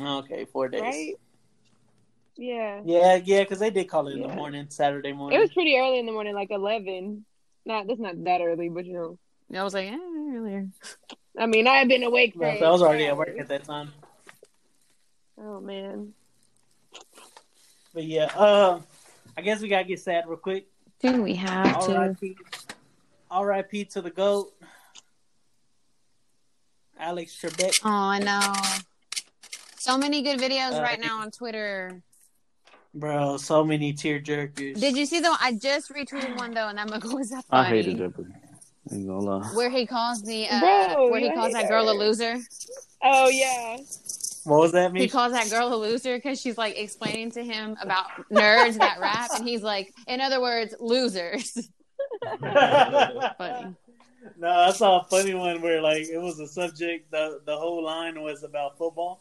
[0.00, 0.80] Okay, four days.
[0.80, 1.14] right?
[2.36, 2.80] Yeah.
[2.84, 5.38] Yeah, yeah, because they did call it in the morning, Saturday morning.
[5.38, 7.24] It was pretty early in the morning, like eleven.
[7.66, 9.18] Not that's not that early, but you know.
[9.58, 9.98] I was like, eh,
[10.34, 10.68] earlier.
[11.38, 12.40] I mean, I had been awake for.
[12.40, 13.92] Well, so I was already at work at that time.
[15.38, 16.14] Oh man.
[17.94, 18.80] But yeah, uh,
[19.36, 20.66] I guess we gotta get sad real quick.
[21.00, 21.96] Do we have to?
[21.96, 22.36] R.I.P.
[23.30, 23.84] R.I.P.
[23.86, 24.52] to the goat,
[26.98, 27.80] Alex Trebek.
[27.84, 28.52] Oh, I know.
[29.78, 32.00] So many good videos Uh, right now on Twitter.
[32.94, 34.78] Bro, so many tear jerkers.
[34.78, 35.34] Did you see the?
[35.40, 37.66] I just retweeted one though, and that mug was that funny.
[37.66, 38.30] I hated Jeopardy.
[38.90, 39.46] Ain't gonna lie.
[39.54, 40.60] Where he calls the uh,
[40.94, 42.36] Bro, where he calls that girl a loser.
[43.02, 43.78] Oh yeah.
[44.44, 45.02] What was that mean?
[45.02, 48.98] He calls that girl a loser because she's like explaining to him about nerds that
[49.00, 51.68] rap, and he's like, in other words, losers.
[52.40, 53.76] Funny.
[54.38, 57.10] No, I saw a funny one where like it was a subject.
[57.10, 59.20] the The whole line was about football,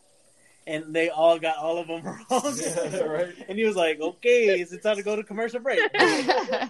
[0.68, 2.54] and they all got all of them wrong.
[2.56, 3.34] Yeah, right.
[3.48, 6.70] And he was like, "Okay, is it time to go to commercial break?" they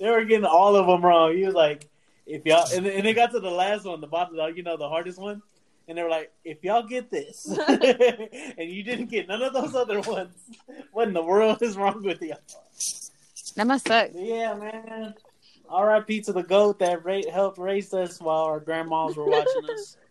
[0.00, 1.36] were getting all of them wrong.
[1.36, 1.88] He was like,
[2.26, 4.88] "If y'all," and, and they got to the last one, the bottom, you know, the
[4.88, 5.42] hardest one,
[5.88, 9.74] and they were like, "If y'all get this, and you didn't get none of those
[9.74, 10.34] other ones,
[10.92, 12.38] what in the world is wrong with y'all?"
[13.56, 14.10] that must suck.
[14.14, 15.14] Yeah, man.
[15.68, 16.20] R.I.P.
[16.22, 19.96] to the goat that ra- helped raise us while our grandmas were watching us.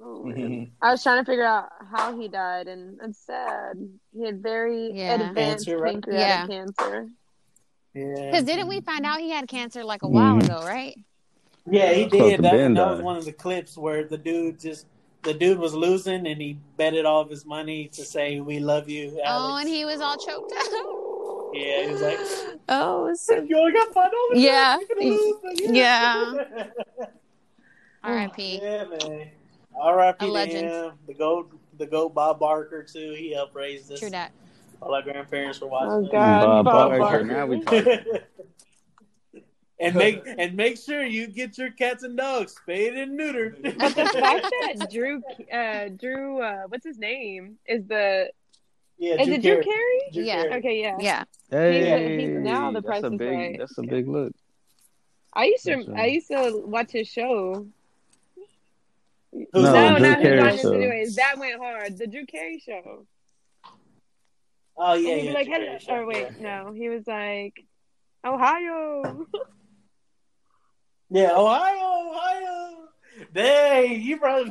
[0.00, 0.70] Oh, man.
[0.80, 3.76] I was trying to figure out how he died, and it's sad.
[4.16, 5.14] He had very Yeah.
[5.14, 5.94] advanced Cancer, right?
[5.94, 7.08] pancreatic cancer.
[7.94, 10.44] Yeah, Because didn't we find out he had cancer like a while Mhm.
[10.44, 10.96] ago, right?
[11.70, 12.42] Yeah, he did.
[12.42, 14.86] That, that was one of the clips where the dude just
[15.22, 18.88] the dude was losing and he betted all of his money to say "We love
[18.88, 19.52] you." Oh, Alex.
[19.52, 21.52] Oh, and he was all choked up.
[21.54, 22.18] yeah, he was like,
[22.68, 24.42] oh, so "You only got five dollars.
[24.42, 24.78] Yeah.
[25.00, 26.34] You're lose, Yeah.
[28.04, 28.60] R.I.P.
[28.62, 29.28] yeah, man.
[29.78, 30.24] R.I.P.
[30.24, 30.68] A legend.
[30.68, 30.92] him.
[31.06, 33.14] The goat, the goat, Bob Barker too.
[33.18, 34.00] He helped raise this.
[34.00, 34.32] True that.
[34.80, 36.10] All our grandparents were Oh watching.
[36.12, 37.24] God, Bob Bob Barker, Barker.
[37.24, 37.60] now we
[39.80, 43.62] and make and make sure you get your cats and dogs spayed and neutered.
[43.62, 45.22] But the fact that Drew,
[45.52, 47.58] uh, Drew, uh, what's his name?
[47.66, 48.30] Is the
[48.98, 49.64] yeah, is it Drew Carey.
[49.64, 50.00] Carey?
[50.12, 50.42] Drew Yeah.
[50.42, 50.54] Carey.
[50.54, 50.96] Okay, yeah.
[51.00, 51.24] Yeah.
[51.50, 53.58] Hey, he's now the that's a Price is big, Right.
[53.58, 54.32] That's a big look.
[55.32, 57.66] I used to, That's, I used to watch his show.
[59.32, 59.98] No, no, that?
[59.98, 60.72] Drew not Carey his show.
[60.72, 61.16] anyways.
[61.16, 61.96] That went hard.
[61.96, 63.06] The Drew Carey show.
[64.76, 65.30] Oh yeah, and he'd yeah.
[65.30, 66.62] be like, Drew "Hello," Carey or wait, yeah.
[66.62, 67.64] no, he was like,
[68.24, 69.26] Ohio.
[71.10, 72.74] Yeah, Ohio, Ohio.
[73.34, 74.46] Dang, you brought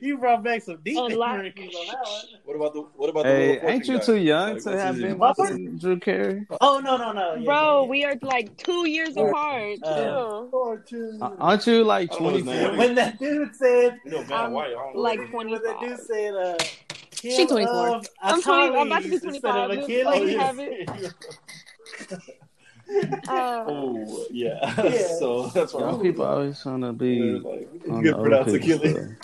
[0.00, 2.22] you brought back some deep Unlock- memories on that one.
[2.44, 4.78] What about the what about the Hey, little ain't you Fortune too young Like, to
[4.78, 5.18] have been name?
[5.18, 6.46] watching Drew Carey?
[6.60, 7.34] Oh no, no, no.
[7.34, 9.78] Yeah, Bro, yeah, we are like two years Uh, apart.
[9.82, 10.48] uh, Chill.
[10.52, 11.18] Fortune.
[11.20, 12.76] Uh, Aren't you like I don't know his 24?
[12.78, 14.66] when that dude said, You know, Vanna I'm White.
[14.66, 15.00] I don't know.
[15.00, 16.56] like when that dude said, uh,
[17.14, 18.02] She kill 24.
[18.22, 19.88] I'm 20 I'm about to be Achilles instead of 25.
[19.88, 21.14] Just let me have Achilles.
[23.28, 24.74] Uh, Oh yeah.
[24.84, 25.16] Yeah.
[25.18, 28.22] so that's Young why people always trying to be Yeah, like, on you the can
[28.22, 29.16] pronounce Achilles.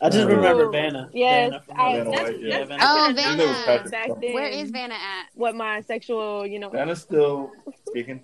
[0.00, 1.08] I just Uh, remember Vanna.
[1.14, 2.58] yes, Vanna from I, Vanna that's, White, yeah.
[2.58, 2.82] that's, Vanna.
[2.84, 3.90] Oh, that's His name was Vanna.
[3.90, 4.34] Back then.
[4.34, 5.26] Where is Vanna at?
[5.34, 6.68] What my sexual, you know?
[6.70, 7.50] Vanna's still
[7.88, 8.22] speaking.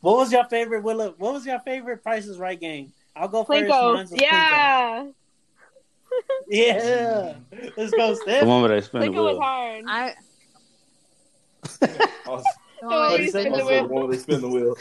[0.00, 1.14] What was your favorite Willa?
[1.18, 2.92] What was your favorite Prices Right game?
[3.16, 3.64] I'll go first.
[3.64, 3.94] Plinko.
[3.94, 5.04] Mine's was Yeah.
[5.04, 5.14] Plinko.
[6.48, 7.34] Yeah.
[7.76, 8.46] Let's go, The Steph.
[8.46, 9.84] one where they spin the Plinko was hard.
[9.86, 10.14] I.
[12.90, 13.88] I Oh, What'd you spin the wheel.
[13.88, 14.76] the one they spin the wheel.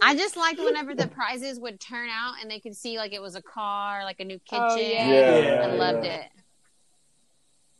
[0.00, 3.20] I just liked whenever the prizes would turn out and they could see like it
[3.20, 4.64] was a car, like a new kitchen.
[4.68, 5.40] Oh, yeah.
[5.40, 6.14] Yeah, I loved yeah.
[6.14, 6.30] it.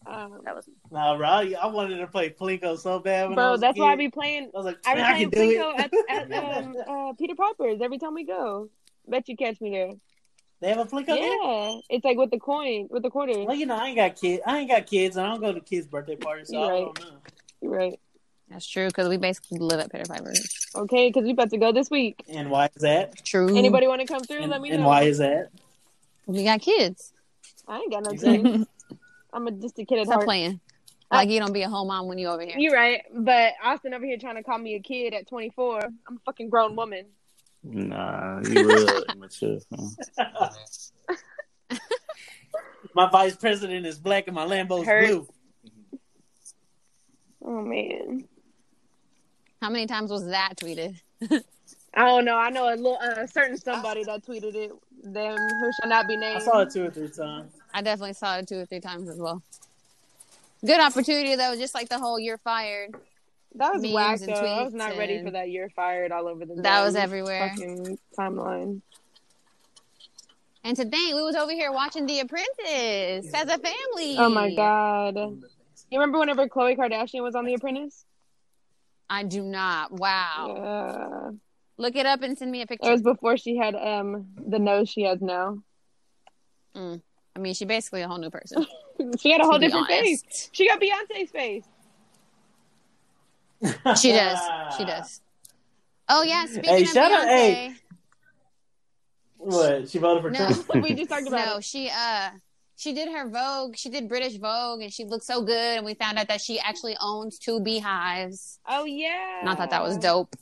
[0.06, 3.42] Um, That was Nah, bro, I, I wanted to play Plinko so bad when I
[3.42, 3.98] bro, was a that's why I kid.
[3.98, 4.50] be playing.
[4.54, 5.92] I was like, I be "Man, playing do Plinko it.
[6.08, 8.68] at, at um, uh, Peter Piper's every time we go.
[9.06, 9.90] Bet you catch me there.
[10.60, 11.16] they have a Plinko there?
[11.18, 13.44] Yeah, it's like with the coin, with the quarter.
[13.44, 14.42] Well, you know, I ain't got kids.
[14.46, 16.70] I ain't got kids, and I don't go to kids' birthday parties, so You're I
[16.72, 16.84] right.
[16.86, 17.16] don't know.
[17.60, 18.00] You're right.
[18.50, 20.68] That's true because we basically live at Peter Piper's.
[20.74, 22.22] Okay, because we about to go this week.
[22.28, 23.24] And why is that?
[23.24, 23.56] True.
[23.56, 24.42] Anybody want to come through?
[24.42, 24.86] And, Let me and know.
[24.88, 25.50] why is that?
[26.26, 27.12] We got kids.
[27.66, 28.52] I ain't got no Exactly.
[28.58, 28.66] kids.
[29.32, 30.26] I'm a, just a kid at Stop heart.
[30.26, 30.60] playing.
[31.10, 32.54] I- Like you don't be a home mom when you over here.
[32.58, 35.80] You're right, but Austin over here trying to call me a kid at 24.
[35.84, 37.06] I'm a fucking grown woman.
[37.62, 39.58] Nah, you real immature.
[42.94, 45.06] My vice president is black and my Lambo's Hurt.
[45.08, 45.28] blue.
[47.44, 48.24] Oh man,
[49.60, 51.00] How many times was that tweeted?
[51.94, 52.36] I don't know.
[52.36, 54.72] I know a little uh, certain somebody that tweeted it.
[55.02, 56.42] Them who shall not be named.
[56.42, 57.52] I saw it two or three times.
[57.72, 59.42] I definitely saw it two or three times as well.
[60.64, 62.94] Good opportunity though, just like the whole you're fired.
[63.54, 64.40] That was memes whack and though.
[64.40, 65.50] I was not ready for that.
[65.50, 66.56] You're fired all over the.
[66.56, 67.54] That was everywhere.
[68.18, 68.82] Timeline.
[70.64, 74.16] And to think we was over here watching The Apprentice as a family.
[74.18, 75.16] Oh my god!
[75.16, 78.04] You remember whenever Khloe Kardashian was on The Apprentice?
[79.10, 79.92] I do not.
[79.92, 80.54] Wow.
[80.56, 81.30] Yeah.
[81.78, 82.88] Look it up and send me a picture.
[82.88, 85.62] It was before she had um the nose she has now.
[86.74, 87.00] I
[87.40, 88.66] mean, she basically a whole new person.
[89.20, 90.50] She had a whole to be different face.
[90.52, 91.64] She got Beyonce's face.
[94.00, 94.38] She does.
[94.76, 95.20] She does.
[96.08, 97.28] Oh yeah, speaking Hey, of shout out- Beyonce.
[97.28, 97.74] hey.
[99.36, 99.88] What?
[99.88, 100.48] She voted for No.
[100.50, 100.82] Trump.
[100.82, 101.64] we just talked about no, it.
[101.64, 102.30] she uh
[102.78, 103.76] she did her Vogue.
[103.76, 105.76] She did British Vogue, and she looked so good.
[105.78, 108.60] And we found out that she actually owns two beehives.
[108.68, 109.40] Oh yeah.
[109.40, 110.34] And I thought that was dope.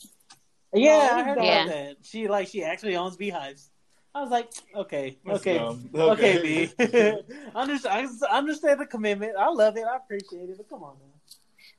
[0.74, 1.64] Yeah, I heard Yeah.
[1.64, 1.97] about that.
[2.03, 3.70] She like she actually owns beehives.
[4.14, 5.59] I was like, okay, That's okay,
[5.95, 6.72] okay, B.
[7.55, 9.32] understand, I understand the commitment.
[9.39, 9.84] I love it.
[9.84, 10.57] I appreciate it.
[10.57, 11.09] But come on, man.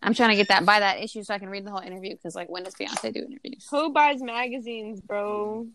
[0.04, 2.14] I'm trying to get that buy that issue so I can read the whole interview
[2.16, 3.68] because like when does Beyonce do interviews?
[3.72, 5.68] Who buys magazines, bro?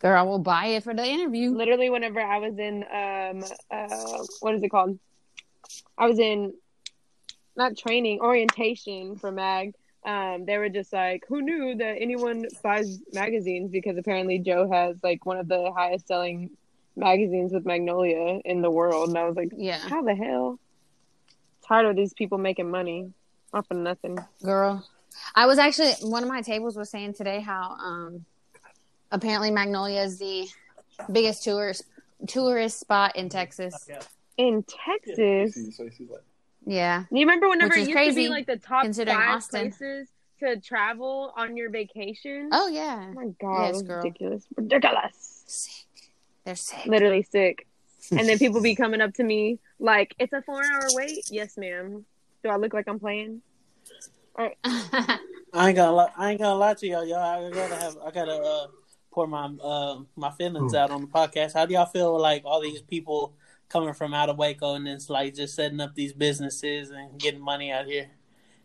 [0.00, 1.50] Girl, we'll buy it for the interview.
[1.50, 4.98] Literally, whenever I was in um uh what is it called?
[5.96, 6.54] I was in
[7.56, 9.74] not training orientation for mag.
[10.06, 13.70] Um, they were just like, who knew that anyone buys magazines?
[13.72, 16.50] Because apparently Joe has like one of the highest selling
[16.94, 20.58] magazines with Magnolia in the world, and I was like, Yeah, how the hell?
[21.66, 23.12] Tired of these people making money
[23.52, 24.18] off of nothing.
[24.42, 24.86] girl.
[25.34, 28.24] I was actually one of my tables was saying today how um
[29.10, 30.48] apparently Magnolia is the
[31.12, 31.84] biggest tourist
[32.26, 33.88] tourist spot in Texas.
[34.36, 35.56] In Texas,
[36.66, 37.04] Yeah.
[37.10, 39.70] you remember whenever Which it is used to be like the top five Austin.
[39.72, 40.08] places
[40.40, 42.50] to travel on your vacation?
[42.52, 43.06] Oh yeah.
[43.10, 43.96] Oh my god, Yes, it was girl.
[44.02, 45.86] ridiculous, ridiculous, Sick.
[46.44, 46.86] They're sick.
[46.86, 47.66] literally sick.
[48.12, 52.04] And then people be coming up to me like, "It's a four-hour wait." Yes, ma'am.
[52.42, 53.42] Do I look like I'm playing?
[54.38, 54.50] I
[55.54, 56.12] ain't gonna lie.
[56.16, 57.04] I ain't gonna lie to y'all.
[57.04, 57.96] Y'all, I gotta have.
[58.06, 58.66] I gotta uh,
[59.10, 61.54] pour my uh, my feelings out on the podcast.
[61.54, 63.34] How do y'all feel like all these people
[63.68, 67.40] coming from out of Waco and it's like just setting up these businesses and getting
[67.40, 68.10] money out here?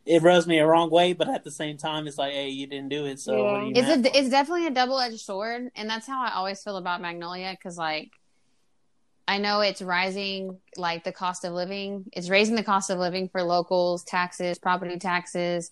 [0.06, 2.68] It rubs me a wrong way, but at the same time, it's like, hey, you
[2.68, 4.18] didn't do it, so what are you it's a for?
[4.18, 7.78] it's definitely a double edged sword, and that's how I always feel about Magnolia because
[7.78, 8.12] like
[9.28, 12.06] I know it's rising like the cost of living.
[12.12, 15.72] It's raising the cost of living for locals, taxes, property taxes,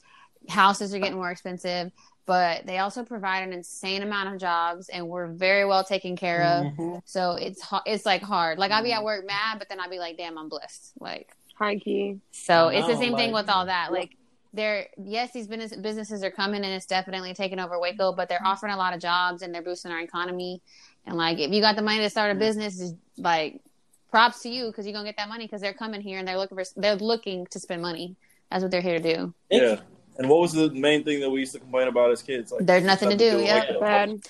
[0.49, 1.91] houses are getting more expensive,
[2.25, 6.43] but they also provide an insane amount of jobs, and we're very well taken care
[6.43, 6.65] of.
[6.73, 7.01] Mhm.
[7.05, 8.57] So it's it's like hard.
[8.59, 10.93] Like I'll be at work mad, but then I'll be like, damn, I'm blessed.
[10.99, 12.19] Like High key.
[12.31, 13.91] so I it's the know, same thing with all that.
[13.91, 14.15] Like
[14.53, 18.45] they're yes, these business businesses are coming and it's definitely taking over Waco, but they're
[18.45, 20.61] offering a lot of jobs and they're boosting our economy.
[21.05, 23.61] And like if you got the money to start a business, like
[24.09, 26.37] props to you because you're gonna get that money because they're coming here and they're
[26.37, 28.15] looking for they're looking to spend money.
[28.49, 29.33] That's what they're here to do.
[29.49, 29.79] Yeah.
[30.17, 32.51] And what was the main thing that we used to complain about as kids?
[32.51, 33.61] Like, There's nothing to do, with yeah.
[33.61, 33.79] Waco.
[33.79, 34.21] Bad.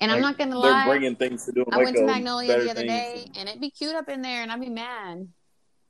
[0.00, 0.84] And I'm not gonna lie.
[0.84, 1.62] They're bringing things to do.
[1.62, 3.36] In I went to Magnolia the other day things.
[3.38, 5.28] and it'd be cute up in there, and I'd be mad.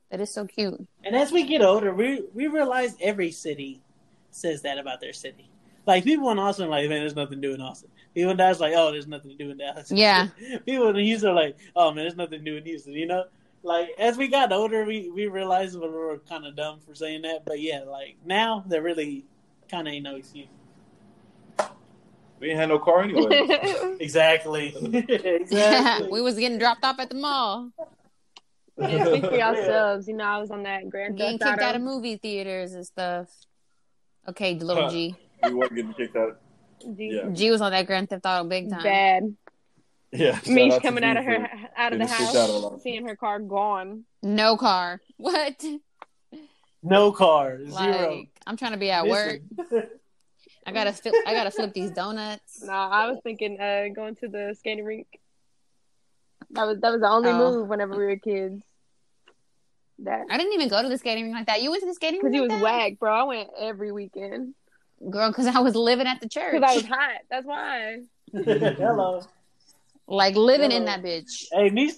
[0.09, 0.85] That is so cute.
[1.05, 3.81] And as we get older, we we realize every city
[4.31, 5.49] says that about their city.
[5.87, 7.89] Like people in Austin, like man, there's nothing to do in Austin.
[8.13, 9.89] People in Dallas, like, oh, there's nothing to do in Dallas.
[9.89, 10.27] Yeah.
[10.65, 12.91] people in Houston, are like, oh man, there's nothing to do in Houston.
[12.91, 13.23] You know,
[13.63, 17.21] like as we got older, we we realized we were kind of dumb for saying
[17.21, 17.45] that.
[17.45, 19.25] But yeah, like now, they're really
[19.71, 20.47] kind of ain't no excuse.
[22.39, 23.97] We didn't have no car anyway.
[23.99, 24.73] Exactly.
[24.93, 26.09] exactly.
[26.09, 27.69] we was getting dropped off at the mall,
[28.77, 30.07] Yeah, speak for yourselves.
[30.07, 32.85] You know, I was on that Grand getting Theft kicked out of movie theaters and
[32.85, 33.27] stuff.
[34.27, 35.15] Okay, little G.
[35.45, 36.39] You weren't getting kicked out.
[36.83, 37.29] Yeah.
[37.31, 38.83] G was on that Grand Theft Auto big time.
[38.83, 39.35] Bad.
[40.11, 40.33] Yeah.
[40.39, 41.47] shout Mish out to coming out of her
[41.77, 44.03] out of the getting kicked out a house, seeing her car gone.
[44.23, 44.99] No car.
[45.17, 45.63] What?
[46.83, 47.57] No car.
[47.65, 48.15] Zero.
[48.17, 49.41] Like I'm trying to be at work.
[50.65, 51.15] I gotta flip.
[51.25, 52.63] I gotta flip these donuts.
[52.63, 55.07] Nah, I was thinking uh going to the skating rink.
[56.51, 57.37] That was that was the only Oh.
[57.37, 58.63] move whenever we were kids.
[59.99, 61.61] That I didn't even go to the skating rink like that.
[61.61, 63.13] You went to the skating because rink he was like whack, bro.
[63.13, 64.55] I went every weekend
[65.09, 65.29] girl.
[65.29, 67.21] Because I was living at the church, because I was hot.
[67.29, 67.99] That's why.
[68.33, 69.21] Hello.
[70.07, 71.45] like living in that bitch.
[71.51, 71.93] Hey, Mish.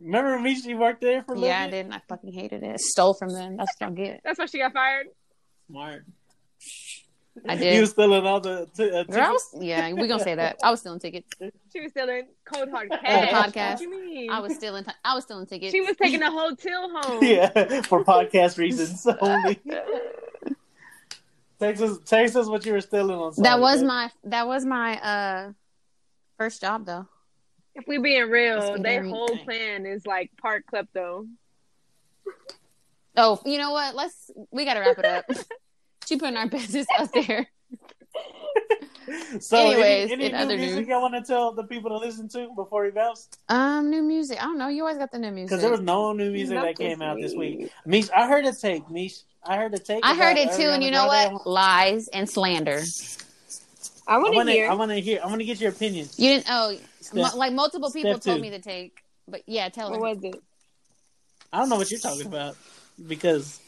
[0.00, 1.70] Remember Mishi worked there for a little Yeah, I bit?
[1.72, 1.92] didn't.
[1.92, 2.80] I fucking hated it.
[2.80, 3.56] Stole from them.
[3.56, 4.20] That's what I get.
[4.24, 5.06] That's why she got fired.
[5.68, 6.04] Smart.
[7.48, 7.64] I did.
[7.64, 7.80] You did.
[7.82, 9.50] was stealing all the t- uh, Girl, tickets?
[9.54, 10.56] was, yeah, we gonna say that.
[10.64, 11.28] I was stealing tickets.
[11.72, 13.52] She was stealing cold hard the cash.
[13.52, 13.68] podcast.
[13.70, 14.30] What do you mean?
[14.30, 14.84] I was stealing.
[15.04, 15.70] I was stealing tickets.
[15.72, 17.22] She was taking a hotel home.
[17.22, 19.60] Yeah, for podcast reasons only.
[21.60, 23.32] Texas, us, text us what you were stealing on.
[23.38, 24.10] That was my.
[24.24, 25.52] That was my uh
[26.38, 27.06] first job though.
[27.80, 29.14] If we being real, their rink.
[29.14, 31.26] whole plan is like part klepto.
[33.16, 33.94] Oh, you know what?
[33.94, 34.30] Let's.
[34.50, 35.24] We gotta wrap it up.
[36.06, 37.46] she putting our business out there.
[39.40, 40.94] So, Anyways, any, any in new other music news.
[40.94, 43.38] I want to tell the people to listen to before he bounced?
[43.48, 44.40] Um, new music.
[44.40, 44.68] I don't know.
[44.68, 45.48] You always got the new music.
[45.48, 47.58] Because there was no new music Not that this came out this week.
[47.58, 47.72] week.
[47.86, 48.88] Mish, I heard a take.
[48.90, 50.04] Mish, I heard a take.
[50.04, 51.46] I heard it too, and you know what?
[51.46, 52.82] Lies and slander.
[54.10, 54.58] I I want want to to.
[54.60, 54.70] hear.
[54.70, 55.20] I want to hear.
[55.22, 56.08] I want to get your opinion.
[56.16, 56.46] You didn't.
[56.50, 58.42] Oh, Steph- mu- like multiple people told two.
[58.42, 59.98] me to take, but yeah, tell her.
[59.98, 60.42] What was it?
[61.52, 62.56] I don't know what you're talking about
[63.06, 63.60] because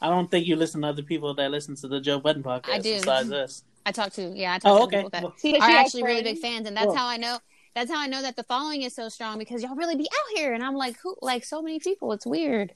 [0.00, 2.70] I don't think you listen to other people that listen to the Joe Budden podcast
[2.70, 2.94] I do.
[2.94, 3.62] besides us.
[3.86, 4.22] I talked to.
[4.34, 4.96] Yeah, I talked Oh, to okay.
[4.96, 7.38] people that Well, are has actually really big fans, and that's Well- how I know.
[7.74, 10.38] That's how I know that the following is so strong because y'all really be out
[10.38, 11.14] here, and I'm like, who?
[11.22, 12.12] Like so many people.
[12.12, 12.74] It's weird.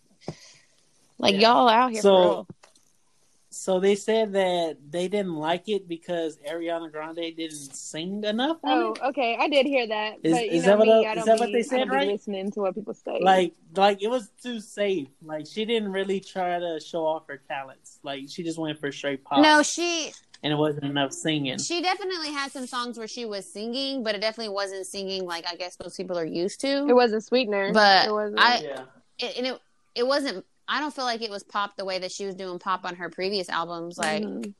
[1.18, 1.40] Like Yeah.
[1.52, 2.02] y'all out here.
[2.02, 2.46] So- for real.
[3.56, 8.58] So they said that they didn't like it because Ariana Grande didn't sing enough.
[8.64, 9.02] on Oh, it.
[9.10, 9.36] okay.
[9.38, 10.16] I did hear that.
[10.22, 11.52] Is- but you is know that what me, the- I is don't that what be-
[11.52, 12.08] they said, right?
[12.08, 13.20] listening to what people say.
[13.22, 15.08] like like it was too safe.
[15.22, 18.00] Like she didn't really try to show off her talents.
[18.02, 19.40] Like she just went for straight pop.
[19.40, 21.58] No, she and it wasn't enough singing.
[21.58, 25.44] she definitely had some songs where she was singing, but it definitely wasn't singing like
[25.50, 26.86] I guess most people are used to.
[26.88, 27.72] it wasn't sweetener.
[27.72, 28.40] But it wasn't.
[28.40, 28.82] I- yeah.
[29.20, 29.60] it, and it
[29.94, 30.44] it wasn't.
[30.66, 32.96] I don't feel like it was pop the way that she was doing pop on
[32.96, 33.98] her previous albums.
[33.98, 34.54] Like Mhm.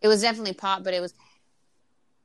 [0.00, 1.14] it was definitely pop, but it was.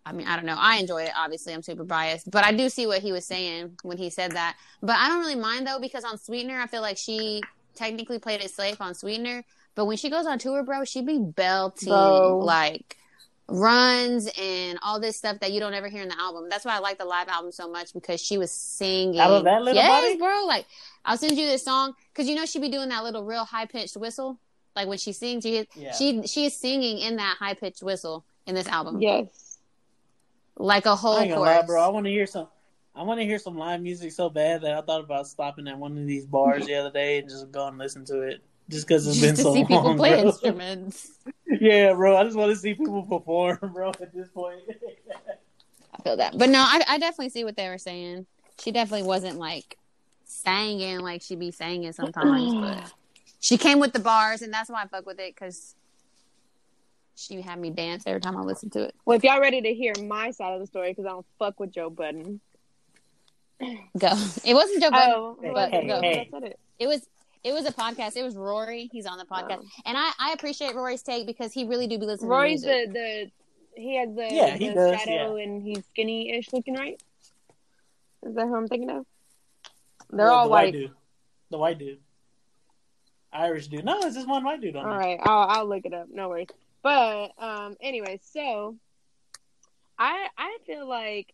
[0.06, 0.56] I mean, I don't know.
[0.58, 1.14] I enjoyed it.
[1.16, 4.32] Obviously, I'm super biased, but I do see what he was saying when he said
[4.32, 4.58] that.
[4.82, 7.42] But I don't really mind though because on Sweetener, I feel like she
[7.76, 9.44] technically played it safe on Sweetener,
[9.76, 11.90] but when she goes on tour, bro, she be belting
[12.40, 12.98] like
[13.52, 16.48] runs and all this stuff that you don't ever hear in the album.
[16.50, 19.20] That's why I like the live album so much because she was singing.
[19.20, 20.18] Out of that little yes, body?
[20.18, 20.46] bro.
[20.46, 20.66] Like
[21.06, 23.66] I'll send you this song because you know she be doing that little real high
[23.66, 24.40] pitched whistle.
[24.76, 25.94] Like when she sings, she Yeah.
[25.94, 29.58] she she is singing in that high pitched whistle in this album, Yes.
[30.56, 31.40] like a whole I chorus.
[31.40, 31.82] lie, bro.
[31.84, 32.48] I want to hear some.
[32.96, 35.78] I want to hear some live music so bad that I thought about stopping at
[35.78, 38.42] one of these bars the other day and just go and listen to it.
[38.70, 40.22] Just because it's Just been to so see people play bro.
[40.30, 41.12] instruments.
[41.48, 42.16] yeah, bro.
[42.16, 43.90] I just want to see people perform, bro.
[43.90, 44.62] At this point.
[45.94, 48.28] I feel that, but no, I, I definitely see what they were saying.
[48.60, 49.78] She definitely wasn't like
[50.24, 52.94] singing like she'd be singing sometimes, but
[53.40, 55.76] she came with the bars, and that's why I fuck with it because
[57.16, 58.96] she had me dance every time I listened to it.
[59.04, 61.60] Well, if y'all ready to hear my side of the story, because I don't fuck
[61.60, 62.40] with Joe Budden.
[63.60, 64.12] Go.
[64.46, 65.14] It wasn't Joe oh, Budden.
[65.16, 65.88] Oh, but was it?
[65.88, 66.02] go.
[66.02, 66.30] hey.
[66.32, 66.60] Who it?
[66.78, 67.08] It was
[67.44, 68.16] it was a podcast.
[68.18, 68.90] It was Rory.
[68.92, 72.06] He's on the podcast, and I I appreciate Rory's take because he really do be
[72.06, 72.30] listening.
[72.30, 72.94] Rory's to music.
[72.94, 73.32] the
[73.76, 77.02] the he has the, Yeah, he the does, shadow and he's skinny-ish looking, right?
[78.24, 79.06] Is that who I'm thinking of?
[80.10, 80.74] They're The- all the white.
[80.74, 80.92] dude.
[81.50, 82.00] The white dude.
[83.32, 83.86] Irish dude.
[83.86, 85.00] No, it's just one white dude on All there.
[85.00, 86.08] right, I'll I'll look it up.
[86.12, 86.48] No worries.
[86.82, 88.76] But um, anyway, so
[89.98, 91.34] I I feel like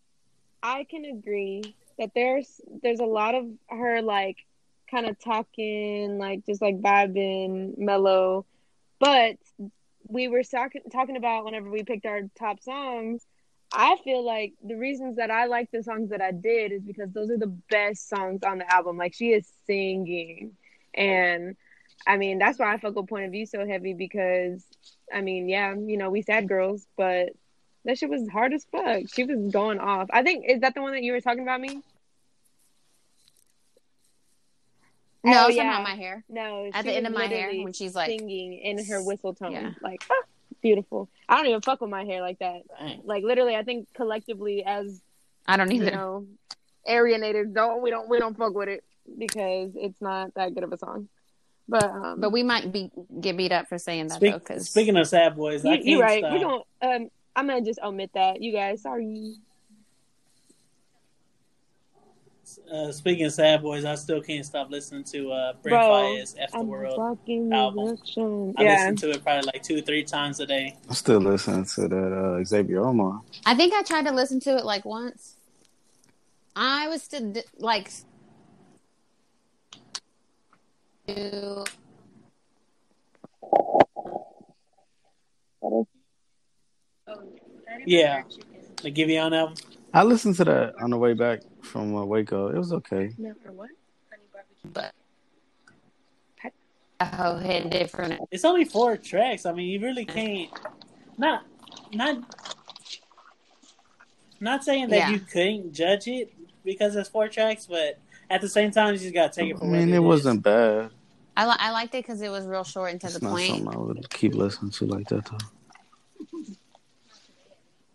[0.62, 4.38] I can agree that there's there's a lot of her like
[4.90, 8.46] kind of talking like just like vibing mellow,
[9.00, 9.38] but
[10.08, 13.26] we were talking talking about whenever we picked our top songs.
[13.74, 17.12] I feel like the reasons that I like the songs that I did is because
[17.12, 18.98] those are the best songs on the album.
[18.98, 20.52] Like she is singing,
[20.94, 21.56] and
[22.08, 24.66] I mean that's why I fuck with Point of View so heavy because
[25.14, 27.30] I mean yeah you know we sad girls but
[27.86, 29.04] that shit was hard as fuck.
[29.14, 30.10] She was going off.
[30.12, 31.82] I think is that the one that you were talking about me?
[35.26, 35.64] No, Oh, it's yeah.
[35.64, 36.24] not my hair.
[36.30, 39.52] No, At the end of my hair when she's like, singing in her whistle tone,
[39.52, 39.72] Yeah.
[39.82, 40.16] like ah,
[40.62, 41.10] beautiful.
[41.28, 42.62] I don't even fuck with my hair like that.
[42.80, 43.02] Dang.
[43.04, 45.02] Like literally, I think collectively as
[45.48, 45.92] I don't you either.
[45.92, 46.28] know,
[46.88, 48.84] Arianators don't we don't we don't fuck with it
[49.18, 51.08] because it's not that good of a song.
[51.68, 54.70] But um, But we might be get beat up for saying that Speak, though, because
[54.70, 56.20] speaking of sad boys, I you, can't you're right.
[56.20, 56.34] stop.
[56.34, 56.64] We don't.
[56.82, 58.42] Um, I'm gonna just omit that.
[58.42, 59.36] You guys, sorry.
[62.72, 66.36] Uh, speaking of sad boys, I still can't stop listening to uh, Brent Bro, Faiyaz
[66.40, 67.86] "F the I'm World." fucking album.
[67.92, 68.54] rejection.
[68.58, 70.76] I Yeah, listen to it probably like two, or three times a day.
[70.90, 73.22] I'm still listening to that uh, Xavier Omar.
[73.46, 75.36] I think I tried to listen to it like once.
[76.56, 77.92] I was still like,
[87.86, 88.24] Yeah,
[88.82, 89.56] the Giveon album.
[89.96, 92.50] I listened to that on the way back from uh, Waco.
[92.50, 93.14] It was okay.
[93.18, 93.70] Never what?
[94.74, 94.94] but
[97.00, 98.20] oh, hit different.
[98.30, 99.46] It's only four tracks.
[99.46, 100.50] I mean, you really can't.
[101.18, 101.46] Not,
[101.94, 102.18] not,
[104.42, 105.10] not saying that Yeah.
[105.12, 106.34] you couldn't judge it
[106.66, 107.98] because it's four tracks, but
[108.30, 110.00] at the same time, you just gotta take it I for mean, what it is.
[110.02, 110.90] wasn't bad.
[111.38, 113.32] I li- I liked it because it was real short and to It's the not
[113.32, 113.48] point.
[113.48, 115.38] something I would keep listening to like that though.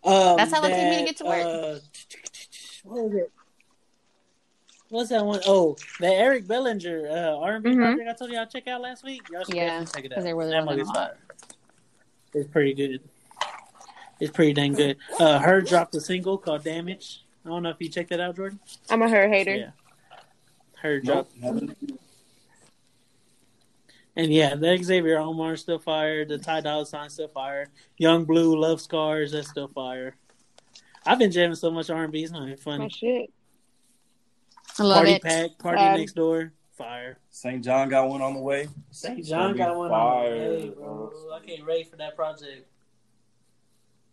[0.03, 1.45] Um, That's how it took me to get to work.
[1.45, 1.79] Uh,
[2.83, 3.31] what was it?
[4.89, 5.39] What's that one?
[5.45, 7.95] Oh, the Eric Bellinger uh, R&B Mhm.
[7.95, 9.21] project I told y'all check out last week.
[9.31, 10.23] Y'all should Yeah, definitely check it 'cause out.
[10.25, 11.17] they were that really movie's fire.
[12.33, 13.09] It's pretty good.
[14.19, 14.97] It's pretty dang good.
[15.19, 18.35] Uh, her dropped a single called "Damage." I don't know if you checked that out,
[18.35, 18.59] Jordan.
[18.89, 19.55] I'm a her hater.
[19.55, 19.71] Yeah.
[20.81, 21.77] Her Nope, dropped, haven't.
[24.15, 26.25] And yeah, the Xavier Omar still fire.
[26.25, 27.67] The Ty Dolla Sign still fire.
[27.97, 30.15] Young Blue, Love Scars, that's still fire.
[31.05, 32.23] I've been jamming so much R and B.
[32.23, 32.89] It's not even My funny.
[32.89, 33.31] shit.
[34.79, 35.21] I love Party it.
[35.21, 37.17] Pack, Party Next Door, fire.
[37.29, 37.63] St.
[37.63, 38.67] John got one on the way.
[38.91, 39.25] St.
[39.25, 41.11] John got one on the way, bro.
[41.33, 42.67] I can't wait for that project.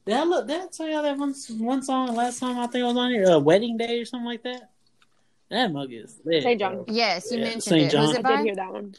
[0.06, 0.48] Did I look?
[0.48, 2.58] Did I tell y'all that one one song last time?
[2.58, 4.70] I think I was on here, uh, Wedding Day or something like that.
[5.50, 6.42] That mug is lit.
[6.42, 6.58] St.
[6.58, 6.74] John.
[6.76, 6.84] bro.
[6.88, 7.82] Yes, you Yeah, mentioned St.
[7.82, 7.90] it.
[7.90, 8.06] John.
[8.06, 8.42] Who's I did by?
[8.42, 8.94] hear that one.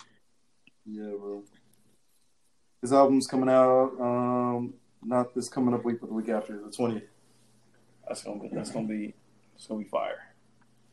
[0.86, 1.44] Yeah, bro.
[2.82, 3.92] His album's coming out.
[4.00, 4.74] Um,
[5.04, 7.04] not this coming up week, but the week after, the twentieth.
[8.08, 8.50] That's gonna be.
[8.52, 9.14] That's gonna be.
[9.56, 10.30] It's gonna be fire.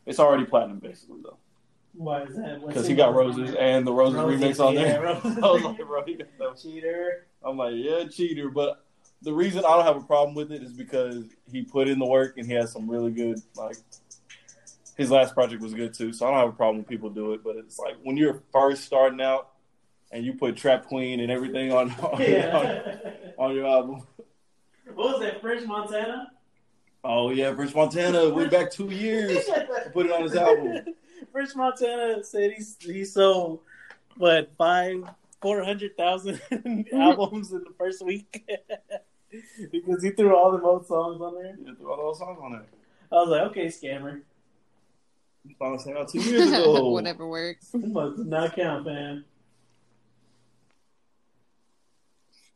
[0.06, 1.38] It's already platinum, basically, though,
[1.92, 2.64] Why is that?
[2.64, 5.02] Because he got Roses and the Roses, Roses, remix on yeah, there.
[5.02, 5.38] Roses.
[5.42, 7.26] I was like, bro, he got that Cheater.
[7.44, 8.48] I'm like, yeah, cheater.
[8.48, 8.84] But
[9.22, 12.06] the reason I don't have a problem with it is because he put in the
[12.06, 13.76] work and he has some really good like.
[14.96, 17.34] His last project was good too, so I don't have a problem when people do
[17.34, 17.44] it.
[17.44, 19.50] But it's like when you're first starting out
[20.12, 22.56] and you put Trap Queen and everything on on, Yeah.
[23.38, 24.02] on, on your album.
[24.94, 25.40] what was that?
[25.40, 26.30] French Montana.
[27.04, 30.94] Oh yeah, French Montana went back two years to put it on his album.
[31.32, 33.60] French Montana said he's he sold
[34.16, 35.04] what five
[35.40, 36.40] four hundred thousand
[36.92, 38.48] albums in the first week
[39.70, 41.54] because he threw all the old songs on there.
[41.62, 42.64] Yeah, threw all those songs on there.
[43.12, 44.22] I was like, okay, scammer.
[45.46, 46.90] He found this out two years ago.
[46.90, 47.68] Whatever works.
[47.68, 49.24] This must not count, fam.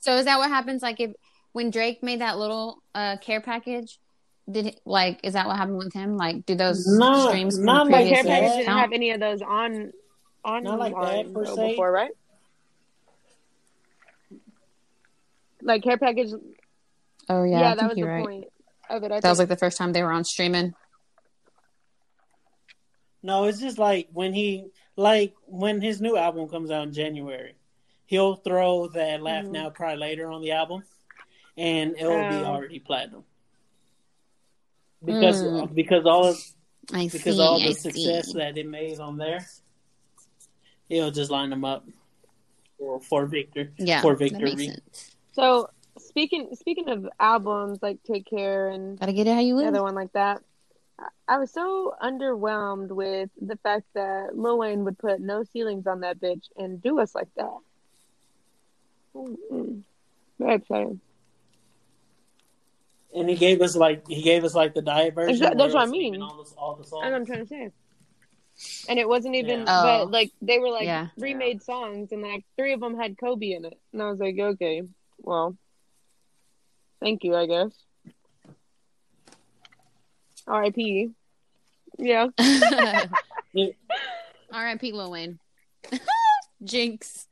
[0.00, 0.82] So is that what happens?
[0.82, 1.12] Like if
[1.52, 3.98] when Drake made that little uh, care package,
[4.50, 6.16] did it, like is that what happened with him?
[6.16, 8.80] Like do those No, streams from not My like care package didn't count?
[8.80, 9.92] have any of those on
[10.44, 11.68] on Not like that, per though, se.
[11.70, 12.10] before, right?
[15.62, 16.32] Like care package.
[17.28, 18.24] Oh yeah, Yeah, I that think was the you're right.
[18.24, 18.44] point
[18.88, 19.12] of it.
[19.12, 20.74] I That was like the first time they were on streaming.
[23.22, 27.54] No, it's just like when he like when his new album comes out in January,
[28.10, 29.52] he'll throw that "Laugh Mhm.
[29.52, 30.82] Now, Cry Later" on the album,
[31.56, 32.52] and it'll be Oh.
[32.52, 33.24] already platinum
[35.04, 35.74] because Mm.
[35.74, 36.36] because all of
[36.92, 37.40] I because see.
[37.40, 38.38] all I the success see.
[38.38, 39.46] that it made on there,
[40.88, 41.86] it'll just line them up
[42.78, 44.66] for for Victor Yeah, for that makes victory.
[44.66, 45.16] sense.
[45.32, 49.62] So speaking speaking of albums like Take Care and Gotta get it how you the
[49.62, 49.68] live.
[49.74, 50.42] other one like that,
[50.98, 55.86] I- I was so underwhelmed with the fact that Lil Wayne would put no ceilings
[55.86, 57.56] on that bitch and do us like that.
[59.14, 59.82] Mm-mm.
[60.38, 61.00] Very upsetting.
[63.14, 65.34] And he gave us like he gave us like the diet version.
[65.34, 66.22] Exact- that's what I it was even mean.
[66.22, 67.70] All the, all the That's what I'm trying to say.
[68.88, 69.64] And it wasn't even, Yeah.
[69.68, 69.82] Oh.
[70.04, 71.08] but like they were like Yeah.
[71.16, 74.38] remade songs, and like three of them had Kobe in it, and I was like,
[74.38, 74.82] okay,
[75.18, 75.56] well,
[77.00, 77.72] thank you, I guess.
[80.46, 81.10] R.I.P.
[81.98, 82.28] Yeah.
[84.52, 84.92] R.I.P.
[84.92, 85.38] Lil Wayne.
[86.64, 87.26] Jinx.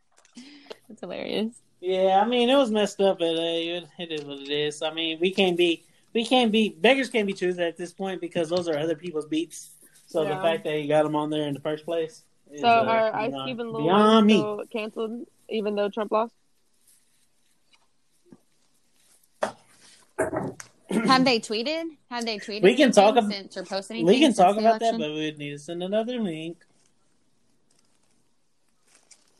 [0.88, 1.54] That's hilarious.
[1.80, 4.82] Yeah, I mean it was messed up, but uh, it, it is what it is.
[4.82, 8.20] I mean we can't be we can't be beggars can't be choosers at this point
[8.20, 9.70] because those are other people's beats.
[10.06, 12.24] So the fact that he got them on there in the first place.
[12.50, 16.10] Is, So uh, are Ice beyond- Cube and Lil Wayne still canceled, even though Trump
[16.10, 16.32] lost?
[20.90, 21.84] Have they tweeted?
[22.10, 22.62] Have they tweeted?
[22.62, 24.06] We can talk anything ab- since or post anything.
[24.06, 26.64] We can talk the about that, but we would need to send another link.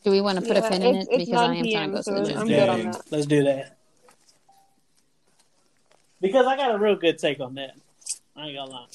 [0.05, 1.85] Do we want to put a pin in it because I 9 am trying PM,
[1.91, 2.57] to go to so the I'm gym.
[2.61, 3.03] good on that.
[3.11, 3.77] Let's do that.
[6.21, 7.75] Because I got a real good take on that.
[8.37, 8.87] I ain't gonna lie.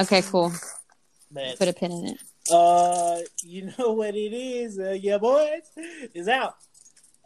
[0.00, 0.52] Okay, cool.
[1.32, 2.18] But, Put a pin in it.
[2.50, 5.62] Uh, you know what it is, uh, yeah, boys,
[6.14, 6.56] is out.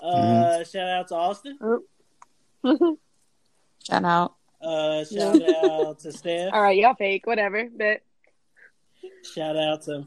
[0.01, 0.63] Uh, Mm-hmm.
[0.71, 1.59] shout out to Austin.
[3.87, 4.35] Shout out.
[4.63, 6.53] Uh, shout out to Steph.
[6.55, 7.69] All right, y'all fake, whatever.
[7.77, 8.01] But
[9.35, 10.07] Shout out to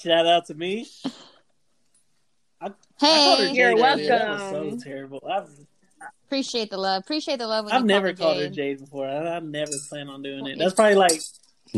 [0.00, 0.86] shout out to me.
[3.02, 4.08] I called her Hey, You're Jade earlier.
[4.08, 4.80] That was welcome.
[4.80, 5.22] so terrible.
[5.30, 5.48] I've
[6.26, 7.02] appreciate the love.
[7.02, 7.64] Appreciate the love.
[7.66, 8.54] When I've you never call called her Jade.
[8.54, 9.06] Jade before.
[9.08, 10.58] I, I never plan on doing Well, it.
[10.58, 11.20] That's probably like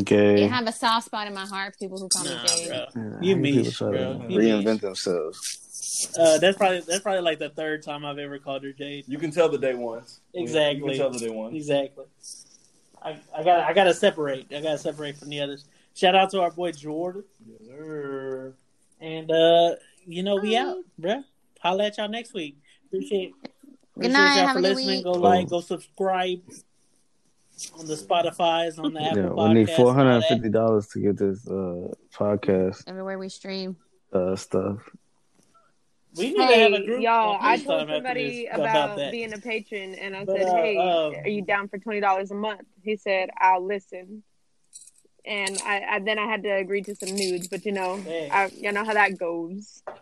[0.05, 0.43] Gay.
[0.43, 1.75] You have a soft spot in my heart.
[1.75, 2.69] for People who call nah, me Jade.
[2.69, 2.77] bro.
[2.77, 2.85] Yeah,
[3.21, 3.91] You I hate mean, bro.
[3.93, 4.79] to You reinvent mean.
[4.79, 5.59] themselves.
[6.19, 9.05] Uh, that's probably that's probably like the third time I've ever called her Jade.
[9.07, 10.21] You can tell the day ones.
[10.35, 10.79] Exactly.
[10.79, 11.55] You can tell the day ones.
[11.55, 12.05] Exactly.
[13.03, 14.47] I I got I got to separate.
[14.55, 15.65] I got to separate from the others.
[15.95, 17.25] Shout out to our boy Jordan.
[17.47, 18.55] Yes, sir.
[19.01, 19.75] And uh,
[20.07, 20.61] you know we Bye.
[20.63, 21.25] out, bruh.
[21.61, 22.59] Holla at y'all next week.
[22.87, 23.33] Appreciate.
[23.43, 23.51] Good
[23.97, 24.37] appreciate night.
[24.37, 24.87] Y'all Have for a listening.
[24.89, 25.05] week.
[25.05, 26.41] Go like, go subscribe
[27.79, 29.49] on the Spotify's, on the Apple Yeah, Podcasts.
[29.49, 30.29] we need and four all hundred and that.
[30.29, 33.77] fifty dollars to get this uh, podcast Everywhere we stream.
[34.13, 34.79] uh, stuff.
[36.17, 37.01] We need to have a group.
[37.01, 39.13] y'all, I told somebody this about, that.
[39.13, 42.01] being a patron, and I But, said, uh, "Hey, um, are you down for twenty
[42.01, 44.23] dollars a month?" He said, "I'll listen."
[45.25, 48.29] And I, I then I had to agree to some nudes, but you know, Hey.
[48.31, 49.83] I, you know how that goes.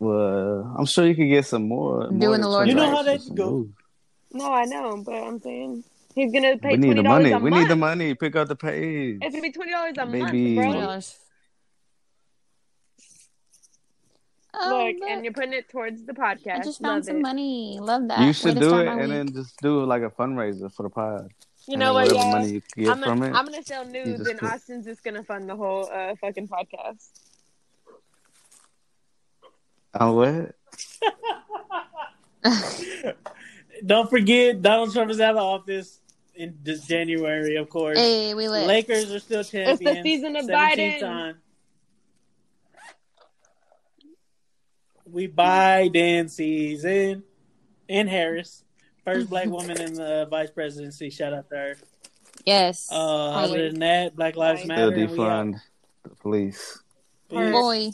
[0.00, 2.08] Well, I'm sure you could get some more.
[2.08, 3.50] Doing more the than Lord's You know how that for some go.
[3.50, 3.72] moves.
[4.32, 5.84] No, I know, but I'm saying
[6.14, 7.34] he's gonna pay We need twenty the money.
[7.34, 7.62] We month.
[7.62, 8.14] need the money.
[8.14, 9.18] Pick up the page.
[9.22, 10.72] It's gonna be twenty dollars a Maybe- month, Twenty bro.
[10.72, 11.16] dollars.
[14.58, 16.60] Oh, look, and you're putting it towards the podcast.
[16.60, 17.22] I just found Love some it.
[17.22, 17.78] money.
[17.80, 18.20] Love that.
[18.20, 19.08] You should do it and week.
[19.08, 21.30] then just do like a fundraiser for the pod.
[21.68, 22.32] You know what, whatever y'all?
[22.32, 23.34] money you get I'm from gonna, it.
[23.36, 27.08] I'm gonna sell nudes, and put- Austin's just gonna fund the whole uh, fucking podcast.
[29.98, 30.54] Oh, what?
[33.84, 36.00] Don't forget, Donald Trump is out of office
[36.34, 37.98] in this January, of course.
[37.98, 38.66] hey, we lit.
[38.66, 39.80] Lakers are still champions.
[39.80, 41.00] It's the season of 17th Biden.
[41.00, 41.36] Time.
[45.06, 47.22] We Biden season
[47.88, 48.64] in Harris.
[49.06, 51.08] First black woman in the vice presidency.
[51.08, 51.76] Shout out to her.
[52.44, 52.88] Yes.
[52.92, 54.92] Uh, other than that, Black Lives Matter.
[54.92, 55.46] Still and we out.
[55.46, 55.60] defund
[56.02, 56.82] the police.
[57.30, 57.50] Peace.
[57.52, 57.90] Boy.